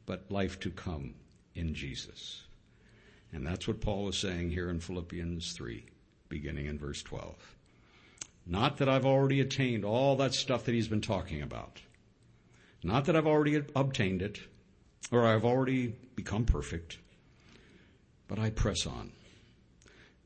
but 0.07 0.31
life 0.31 0.61
to 0.61 0.71
come 0.71 1.15
in 1.57 1.75
Jesus. 1.75 2.45
And 3.33 3.45
that's 3.45 3.67
what 3.67 3.81
Paul 3.81 4.05
was 4.05 4.17
saying 4.17 4.53
here 4.53 4.71
in 4.71 4.79
Philippians 4.79 5.53
3, 5.53 5.85
beginning 6.29 6.67
in 6.67 6.79
verse 6.79 7.03
12. 7.03 7.57
Not 8.47 8.77
that 8.77 8.89
I've 8.89 9.05
already 9.05 9.41
attained 9.41 9.85
all 9.85 10.15
that 10.17 10.35
stuff 10.35 10.65
that 10.65 10.75
he's 10.75 10.87
been 10.87 11.01
talking 11.01 11.43
about. 11.43 11.81
Not 12.85 13.07
that 13.07 13.17
I've 13.17 13.27
already 13.27 13.61
obtained 13.75 14.23
it, 14.23 14.39
or 15.11 15.27
I've 15.27 15.45
already 15.45 15.95
become 16.15 16.45
perfect, 16.45 16.99
but 18.29 18.39
I 18.39 18.51
press 18.51 18.87
on, 18.87 19.11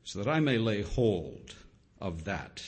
so 0.03 0.19
that 0.19 0.29
I 0.29 0.39
may 0.39 0.59
lay 0.59 0.83
hold 0.83 1.55
of 1.99 2.25
that 2.25 2.61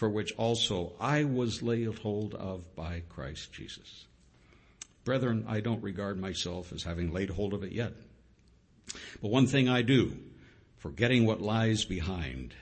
for 0.00 0.08
which 0.08 0.32
also 0.38 0.94
I 0.98 1.24
was 1.24 1.60
laid 1.60 1.98
hold 1.98 2.34
of 2.34 2.74
by 2.74 3.02
Christ 3.10 3.52
Jesus. 3.52 4.06
Brethren, 5.04 5.44
I 5.46 5.60
don't 5.60 5.82
regard 5.82 6.18
myself 6.18 6.72
as 6.72 6.82
having 6.82 7.12
laid 7.12 7.28
hold 7.28 7.52
of 7.52 7.64
it 7.64 7.72
yet. 7.72 7.92
But 9.20 9.30
one 9.30 9.46
thing 9.46 9.68
I 9.68 9.82
do, 9.82 10.16
forgetting 10.78 11.26
what 11.26 11.42
lies 11.42 11.84
behind 11.84 12.54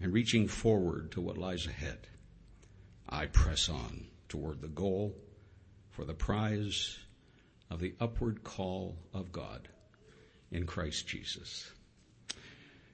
and 0.00 0.12
reaching 0.12 0.48
forward 0.48 1.12
to 1.12 1.20
what 1.20 1.38
lies 1.38 1.68
ahead, 1.68 2.08
I 3.08 3.26
press 3.26 3.68
on 3.68 4.08
toward 4.28 4.60
the 4.60 4.66
goal 4.66 5.14
for 5.92 6.04
the 6.04 6.14
prize 6.14 6.98
of 7.70 7.78
the 7.78 7.94
upward 8.00 8.42
call 8.42 8.96
of 9.14 9.30
God 9.30 9.68
in 10.50 10.66
Christ 10.66 11.06
Jesus. 11.06 11.70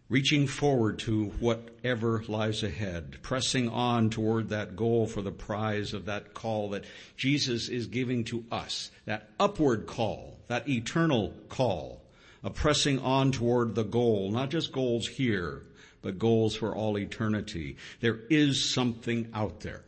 Reaching 0.08 0.46
forward 0.46 1.00
to 1.00 1.26
whatever 1.40 2.22
lies 2.28 2.62
ahead, 2.62 3.18
pressing 3.22 3.68
on 3.68 4.08
toward 4.08 4.50
that 4.50 4.76
goal 4.76 5.08
for 5.08 5.20
the 5.20 5.32
prize 5.32 5.94
of 5.94 6.04
that 6.04 6.32
call 6.32 6.70
that 6.70 6.84
Jesus 7.16 7.68
is 7.68 7.88
giving 7.88 8.22
to 8.24 8.44
us, 8.52 8.92
that 9.06 9.28
upward 9.40 9.86
call, 9.86 10.38
that 10.46 10.68
eternal 10.68 11.34
call 11.48 12.04
of 12.44 12.54
pressing 12.54 13.00
on 13.00 13.32
toward 13.32 13.74
the 13.74 13.82
goal, 13.82 14.30
not 14.30 14.50
just 14.50 14.70
goals 14.70 15.08
here, 15.08 15.64
but 16.02 16.20
goals 16.20 16.54
for 16.54 16.72
all 16.72 16.96
eternity. 16.96 17.76
There 18.00 18.20
is 18.30 18.64
something 18.64 19.28
out 19.34 19.58
there. 19.60 19.82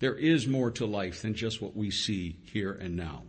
There 0.00 0.14
is 0.14 0.46
more 0.46 0.70
to 0.72 0.84
life 0.84 1.22
than 1.22 1.32
just 1.32 1.62
what 1.62 1.74
we 1.74 1.90
see 1.90 2.36
here 2.44 2.72
and 2.72 2.94
now. 2.94 3.22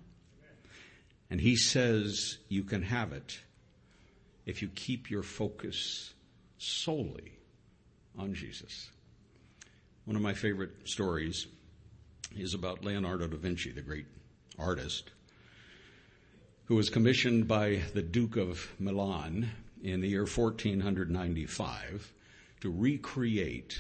And 1.30 1.40
he 1.40 1.56
says 1.56 2.38
you 2.50 2.66
can 2.66 2.84
have 2.84 3.14
it 3.14 3.40
if 4.48 4.62
you 4.62 4.70
keep 4.70 5.12
your 5.12 5.22
focus 5.22 6.14
solely 6.58 7.34
on 8.18 8.34
Jesus. 8.34 8.90
One 10.06 10.16
of 10.16 10.22
my 10.22 10.34
favorite 10.34 10.72
stories 10.88 11.48
is 12.36 12.54
about 12.54 12.84
Leonardo 12.84 13.28
da 13.28 13.38
Vinci, 13.38 13.72
the 13.72 13.82
great 13.82 14.06
artist, 14.58 15.12
who 16.66 16.76
was 16.76 16.90
commissioned 16.90 17.48
by 17.48 17.82
the 17.94 18.02
Duke 18.02 18.38
of 18.38 18.74
Milan 18.80 19.52
in 19.84 20.00
the 20.00 20.08
year 20.08 20.22
1495 20.22 22.14
to 22.62 22.72
recreate 22.72 23.78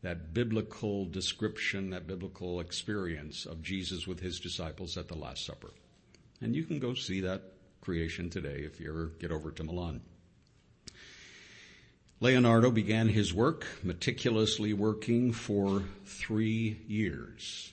that 0.00 0.32
biblical 0.32 1.04
description, 1.04 1.90
that 1.90 2.06
biblical 2.06 2.60
experience 2.60 3.44
of 3.44 3.62
Jesus 3.62 4.06
with 4.06 4.20
his 4.20 4.40
disciples 4.40 4.96
at 4.96 5.08
the 5.08 5.16
Last 5.18 5.44
Supper. 5.44 5.70
And 6.40 6.56
you 6.56 6.64
can 6.64 6.78
go 6.78 6.94
see 6.94 7.20
that 7.20 7.42
creation 7.80 8.30
today 8.30 8.62
if 8.64 8.80
you 8.80 8.90
ever 8.90 9.06
get 9.18 9.30
over 9.30 9.50
to 9.50 9.64
Milan. 9.64 10.00
Leonardo 12.20 12.70
began 12.70 13.08
his 13.08 13.32
work, 13.32 13.64
meticulously 13.82 14.72
working 14.72 15.32
for 15.32 15.84
three 16.04 16.80
years 16.88 17.72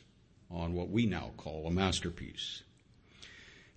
on 0.51 0.73
what 0.73 0.89
we 0.89 1.07
now 1.07 1.31
call 1.35 1.65
a 1.65 1.71
masterpiece. 1.71 2.61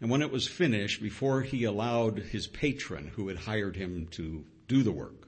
And 0.00 0.10
when 0.10 0.20
it 0.20 0.30
was 0.30 0.46
finished, 0.46 1.02
before 1.02 1.40
he 1.40 1.64
allowed 1.64 2.18
his 2.18 2.46
patron 2.46 3.10
who 3.16 3.28
had 3.28 3.38
hired 3.38 3.76
him 3.76 4.08
to 4.12 4.44
do 4.68 4.82
the 4.82 4.92
work, 4.92 5.26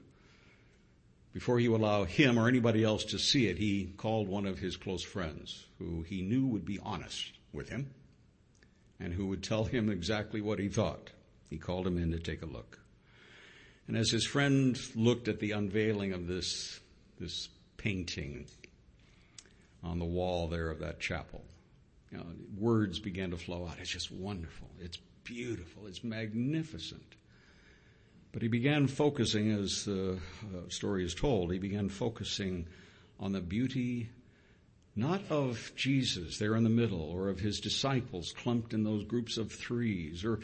before 1.33 1.59
he 1.59 1.67
would 1.67 1.81
allow 1.81 2.03
him 2.03 2.37
or 2.37 2.47
anybody 2.47 2.83
else 2.83 3.05
to 3.05 3.17
see 3.17 3.47
it, 3.47 3.57
he 3.57 3.93
called 3.97 4.27
one 4.27 4.45
of 4.45 4.59
his 4.59 4.77
close 4.77 5.03
friends 5.03 5.65
who 5.79 6.03
he 6.03 6.21
knew 6.21 6.45
would 6.45 6.65
be 6.65 6.79
honest 6.83 7.31
with 7.51 7.69
him 7.69 7.89
and 9.03 9.13
who 9.13 9.27
would 9.27 9.43
tell 9.43 9.63
him 9.63 9.89
exactly 9.89 10.41
what 10.41 10.59
he 10.59 10.69
thought. 10.69 11.09
He 11.49 11.57
called 11.57 11.87
him 11.87 11.97
in 11.97 12.11
to 12.11 12.19
take 12.19 12.41
a 12.41 12.45
look. 12.45 12.79
And 13.87 13.97
as 13.97 14.09
his 14.09 14.25
friend 14.25 14.79
looked 14.95 15.27
at 15.27 15.39
the 15.39 15.51
unveiling 15.51 16.13
of 16.13 16.27
this, 16.27 16.79
this 17.19 17.49
painting 17.77 18.45
on 19.83 19.99
the 19.99 20.05
wall 20.05 20.47
there 20.47 20.69
of 20.69 20.79
that 20.79 20.99
chapel, 20.99 21.43
you 22.11 22.17
know, 22.17 22.25
words 22.57 22.99
began 22.99 23.31
to 23.31 23.37
flow 23.37 23.67
out. 23.67 23.77
It's 23.79 23.89
just 23.89 24.11
wonderful. 24.11 24.69
It's 24.79 24.97
beautiful. 25.23 25.87
It's 25.87 26.03
magnificent. 26.03 27.15
But 28.31 28.41
he 28.41 28.47
began 28.47 28.87
focusing, 28.87 29.51
as 29.51 29.85
the 29.85 30.13
uh, 30.13 30.69
story 30.69 31.03
is 31.03 31.13
told, 31.13 31.51
he 31.51 31.59
began 31.59 31.89
focusing 31.89 32.67
on 33.19 33.33
the 33.33 33.41
beauty 33.41 34.09
not 34.95 35.21
of 35.29 35.71
Jesus 35.75 36.37
there 36.37 36.55
in 36.55 36.63
the 36.63 36.69
middle 36.69 37.01
or 37.01 37.29
of 37.29 37.39
his 37.39 37.59
disciples 37.59 38.33
clumped 38.33 38.73
in 38.73 38.83
those 38.83 39.05
groups 39.05 39.37
of 39.37 39.51
threes 39.51 40.25
or 40.25 40.39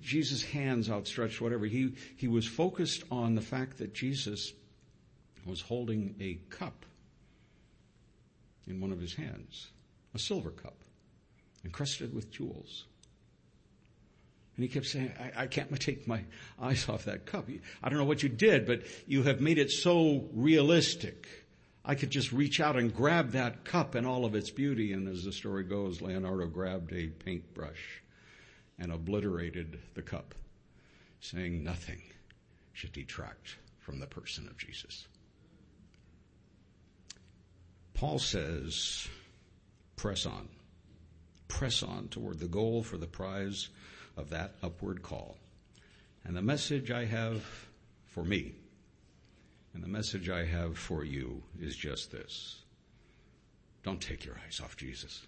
Jesus' 0.00 0.42
hands 0.42 0.90
outstretched, 0.90 1.40
whatever. 1.40 1.66
He, 1.66 1.94
he 2.16 2.26
was 2.28 2.46
focused 2.46 3.04
on 3.10 3.34
the 3.34 3.40
fact 3.40 3.78
that 3.78 3.94
Jesus 3.94 4.52
was 5.46 5.60
holding 5.60 6.16
a 6.20 6.34
cup 6.54 6.84
in 8.66 8.80
one 8.80 8.92
of 8.92 9.00
his 9.00 9.14
hands, 9.14 9.68
a 10.14 10.18
silver 10.18 10.50
cup, 10.50 10.76
encrusted 11.64 12.14
with 12.14 12.30
jewels. 12.30 12.84
And 14.56 14.64
he 14.64 14.68
kept 14.68 14.86
saying, 14.86 15.12
I, 15.18 15.42
I, 15.42 15.46
can't 15.46 15.70
take 15.80 16.06
my 16.06 16.22
eyes 16.60 16.88
off 16.88 17.04
that 17.04 17.26
cup. 17.26 17.48
I 17.82 17.88
don't 17.88 17.98
know 17.98 18.04
what 18.04 18.22
you 18.22 18.28
did, 18.28 18.66
but 18.66 18.82
you 19.06 19.22
have 19.22 19.40
made 19.40 19.58
it 19.58 19.70
so 19.70 20.28
realistic. 20.32 21.26
I 21.84 21.94
could 21.96 22.10
just 22.10 22.32
reach 22.32 22.60
out 22.60 22.76
and 22.76 22.94
grab 22.94 23.32
that 23.32 23.64
cup 23.64 23.94
and 23.94 24.06
all 24.06 24.24
of 24.24 24.34
its 24.34 24.50
beauty. 24.50 24.92
And 24.92 25.08
as 25.08 25.24
the 25.24 25.32
story 25.32 25.64
goes, 25.64 26.00
Leonardo 26.00 26.46
grabbed 26.46 26.92
a 26.92 27.08
paintbrush 27.08 28.02
and 28.78 28.92
obliterated 28.92 29.78
the 29.94 30.02
cup, 30.02 30.34
saying 31.20 31.64
nothing 31.64 32.00
should 32.72 32.92
detract 32.92 33.56
from 33.80 33.98
the 33.98 34.06
person 34.06 34.46
of 34.46 34.56
Jesus. 34.56 35.06
Paul 37.94 38.18
says, 38.18 39.08
press 39.96 40.26
on. 40.26 40.48
Press 41.48 41.82
on 41.82 42.08
toward 42.08 42.38
the 42.38 42.48
goal 42.48 42.82
for 42.82 42.96
the 42.96 43.06
prize 43.06 43.68
of 44.16 44.30
that 44.30 44.54
upward 44.62 45.02
call. 45.02 45.36
And 46.24 46.36
the 46.36 46.42
message 46.42 46.90
I 46.90 47.04
have 47.04 47.42
for 48.06 48.24
me, 48.24 48.54
and 49.74 49.82
the 49.82 49.88
message 49.88 50.28
I 50.28 50.44
have 50.44 50.76
for 50.76 51.04
you 51.04 51.42
is 51.60 51.76
just 51.76 52.12
this. 52.12 52.60
Don't 53.82 54.00
take 54.00 54.24
your 54.24 54.36
eyes 54.46 54.60
off 54.62 54.76
Jesus. 54.76 55.26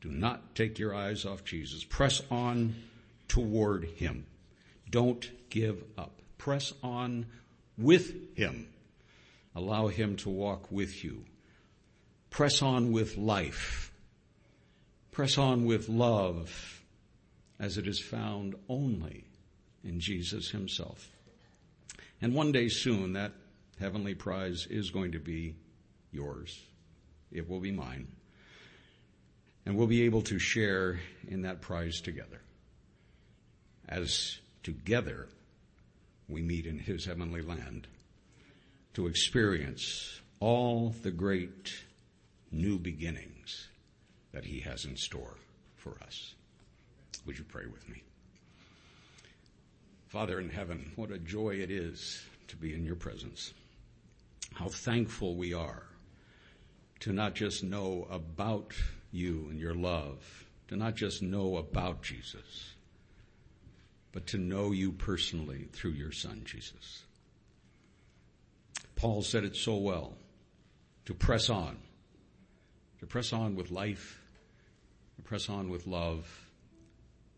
Do 0.00 0.10
not 0.10 0.54
take 0.54 0.78
your 0.78 0.94
eyes 0.94 1.24
off 1.24 1.44
Jesus. 1.44 1.84
Press 1.84 2.22
on 2.30 2.74
toward 3.28 3.84
Him. 3.84 4.26
Don't 4.90 5.30
give 5.48 5.82
up. 5.96 6.20
Press 6.36 6.74
on 6.82 7.26
with 7.78 8.36
Him. 8.36 8.68
Allow 9.54 9.86
Him 9.86 10.16
to 10.16 10.28
walk 10.28 10.70
with 10.70 11.02
you. 11.04 11.24
Press 12.30 12.60
on 12.62 12.92
with 12.92 13.16
life. 13.16 13.92
Press 15.12 15.38
on 15.38 15.64
with 15.64 15.88
love 15.88 16.82
as 17.60 17.78
it 17.78 17.86
is 17.86 18.00
found 18.00 18.56
only 18.68 19.24
in 19.84 20.00
Jesus 20.00 20.50
himself. 20.50 21.13
And 22.20 22.34
one 22.34 22.52
day 22.52 22.68
soon 22.68 23.14
that 23.14 23.32
heavenly 23.78 24.14
prize 24.14 24.66
is 24.70 24.90
going 24.90 25.12
to 25.12 25.18
be 25.18 25.56
yours. 26.12 26.62
It 27.32 27.48
will 27.48 27.60
be 27.60 27.72
mine. 27.72 28.08
And 29.66 29.76
we'll 29.76 29.86
be 29.86 30.02
able 30.02 30.22
to 30.22 30.38
share 30.38 31.00
in 31.26 31.42
that 31.42 31.60
prize 31.60 32.00
together. 32.00 32.40
As 33.88 34.38
together 34.62 35.28
we 36.28 36.42
meet 36.42 36.66
in 36.66 36.78
his 36.78 37.04
heavenly 37.04 37.42
land 37.42 37.86
to 38.94 39.06
experience 39.06 40.20
all 40.40 40.94
the 41.02 41.10
great 41.10 41.74
new 42.50 42.78
beginnings 42.78 43.68
that 44.32 44.44
He 44.44 44.60
has 44.60 44.84
in 44.84 44.96
store 44.96 45.36
for 45.76 45.96
us. 46.06 46.34
Would 47.26 47.38
you 47.38 47.44
pray 47.44 47.66
with 47.66 47.88
me? 47.88 48.02
Father 50.14 50.38
in 50.38 50.48
heaven, 50.48 50.92
what 50.94 51.10
a 51.10 51.18
joy 51.18 51.56
it 51.56 51.72
is 51.72 52.22
to 52.46 52.54
be 52.54 52.72
in 52.72 52.84
your 52.84 52.94
presence. 52.94 53.52
How 54.52 54.68
thankful 54.68 55.34
we 55.34 55.52
are 55.54 55.82
to 57.00 57.12
not 57.12 57.34
just 57.34 57.64
know 57.64 58.06
about 58.08 58.74
you 59.10 59.48
and 59.50 59.58
your 59.58 59.74
love, 59.74 60.46
to 60.68 60.76
not 60.76 60.94
just 60.94 61.20
know 61.20 61.56
about 61.56 62.02
Jesus, 62.02 62.74
but 64.12 64.28
to 64.28 64.38
know 64.38 64.70
you 64.70 64.92
personally 64.92 65.66
through 65.72 65.90
your 65.90 66.12
son, 66.12 66.42
Jesus. 66.44 67.02
Paul 68.94 69.20
said 69.20 69.42
it 69.42 69.56
so 69.56 69.74
well, 69.78 70.12
to 71.06 71.14
press 71.14 71.50
on, 71.50 71.76
to 73.00 73.06
press 73.06 73.32
on 73.32 73.56
with 73.56 73.72
life, 73.72 74.22
to 75.16 75.22
press 75.22 75.48
on 75.48 75.70
with 75.70 75.88
love, 75.88 76.43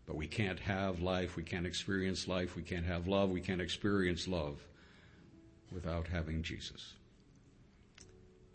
but 0.07 0.17
we 0.17 0.27
can't 0.27 0.61
have 0.61 1.01
life, 1.01 1.37
we 1.37 1.43
can't 1.43 1.67
experience 1.67 2.29
life, 2.29 2.55
we 2.57 2.63
can't 2.63 2.87
have 2.87 3.09
love, 3.09 3.31
we 3.31 3.41
can't 3.41 3.61
experience 3.61 4.29
love 4.29 4.61
without 5.73 6.07
having 6.07 6.43
Jesus. 6.43 6.95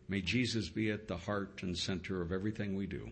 May 0.07 0.21
Jesus 0.21 0.69
be 0.69 0.91
at 0.91 1.07
the 1.07 1.17
heart 1.17 1.61
and 1.61 1.77
center 1.77 2.21
of 2.21 2.31
everything 2.31 2.75
we 2.75 2.87
do. 2.87 3.09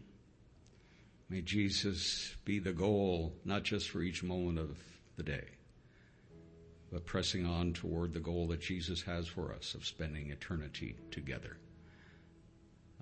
May 1.30 1.42
Jesus 1.42 2.36
be 2.44 2.60
the 2.60 2.74
goal, 2.74 3.34
not 3.46 3.64
just 3.64 3.90
for 3.90 4.02
each 4.02 4.24
moment 4.24 4.58
of 4.58 4.78
the 5.16 5.24
day, 5.24 5.46
but 6.92 7.06
pressing 7.06 7.46
on 7.46 7.74
toward 7.74 8.14
the 8.14 8.20
goal 8.20 8.48
that 8.48 8.62
Jesus 8.62 9.02
has 9.04 9.28
for 9.28 9.54
us 9.54 9.76
of 9.76 9.86
spending 9.86 10.32
eternity 10.32 10.96
together. 11.12 11.58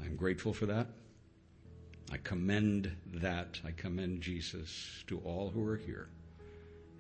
I'm 0.04 0.16
grateful 0.16 0.54
for 0.54 0.66
that. 0.66 0.88
I 2.12 2.18
commend 2.18 2.96
that. 3.16 3.60
I 3.66 3.72
commend 3.72 4.22
Jesus 4.22 5.04
to 5.08 5.20
all 5.20 5.50
who 5.50 5.66
are 5.68 5.78
here. 5.78 6.08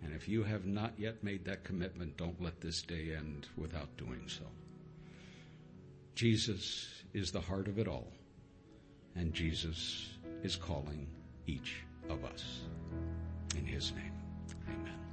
And 0.03 0.13
if 0.13 0.27
you 0.27 0.43
have 0.43 0.65
not 0.65 0.93
yet 0.97 1.23
made 1.23 1.45
that 1.45 1.63
commitment, 1.63 2.17
don't 2.17 2.41
let 2.41 2.61
this 2.61 2.81
day 2.81 3.15
end 3.15 3.47
without 3.55 3.95
doing 3.97 4.23
so. 4.27 4.43
Jesus 6.15 6.89
is 7.13 7.31
the 7.31 7.41
heart 7.41 7.67
of 7.67 7.79
it 7.79 7.87
all, 7.87 8.07
and 9.15 9.33
Jesus 9.33 10.09
is 10.43 10.55
calling 10.55 11.07
each 11.45 11.83
of 12.09 12.23
us. 12.25 12.61
In 13.55 13.65
his 13.65 13.91
name, 13.93 14.13
amen. 14.67 15.06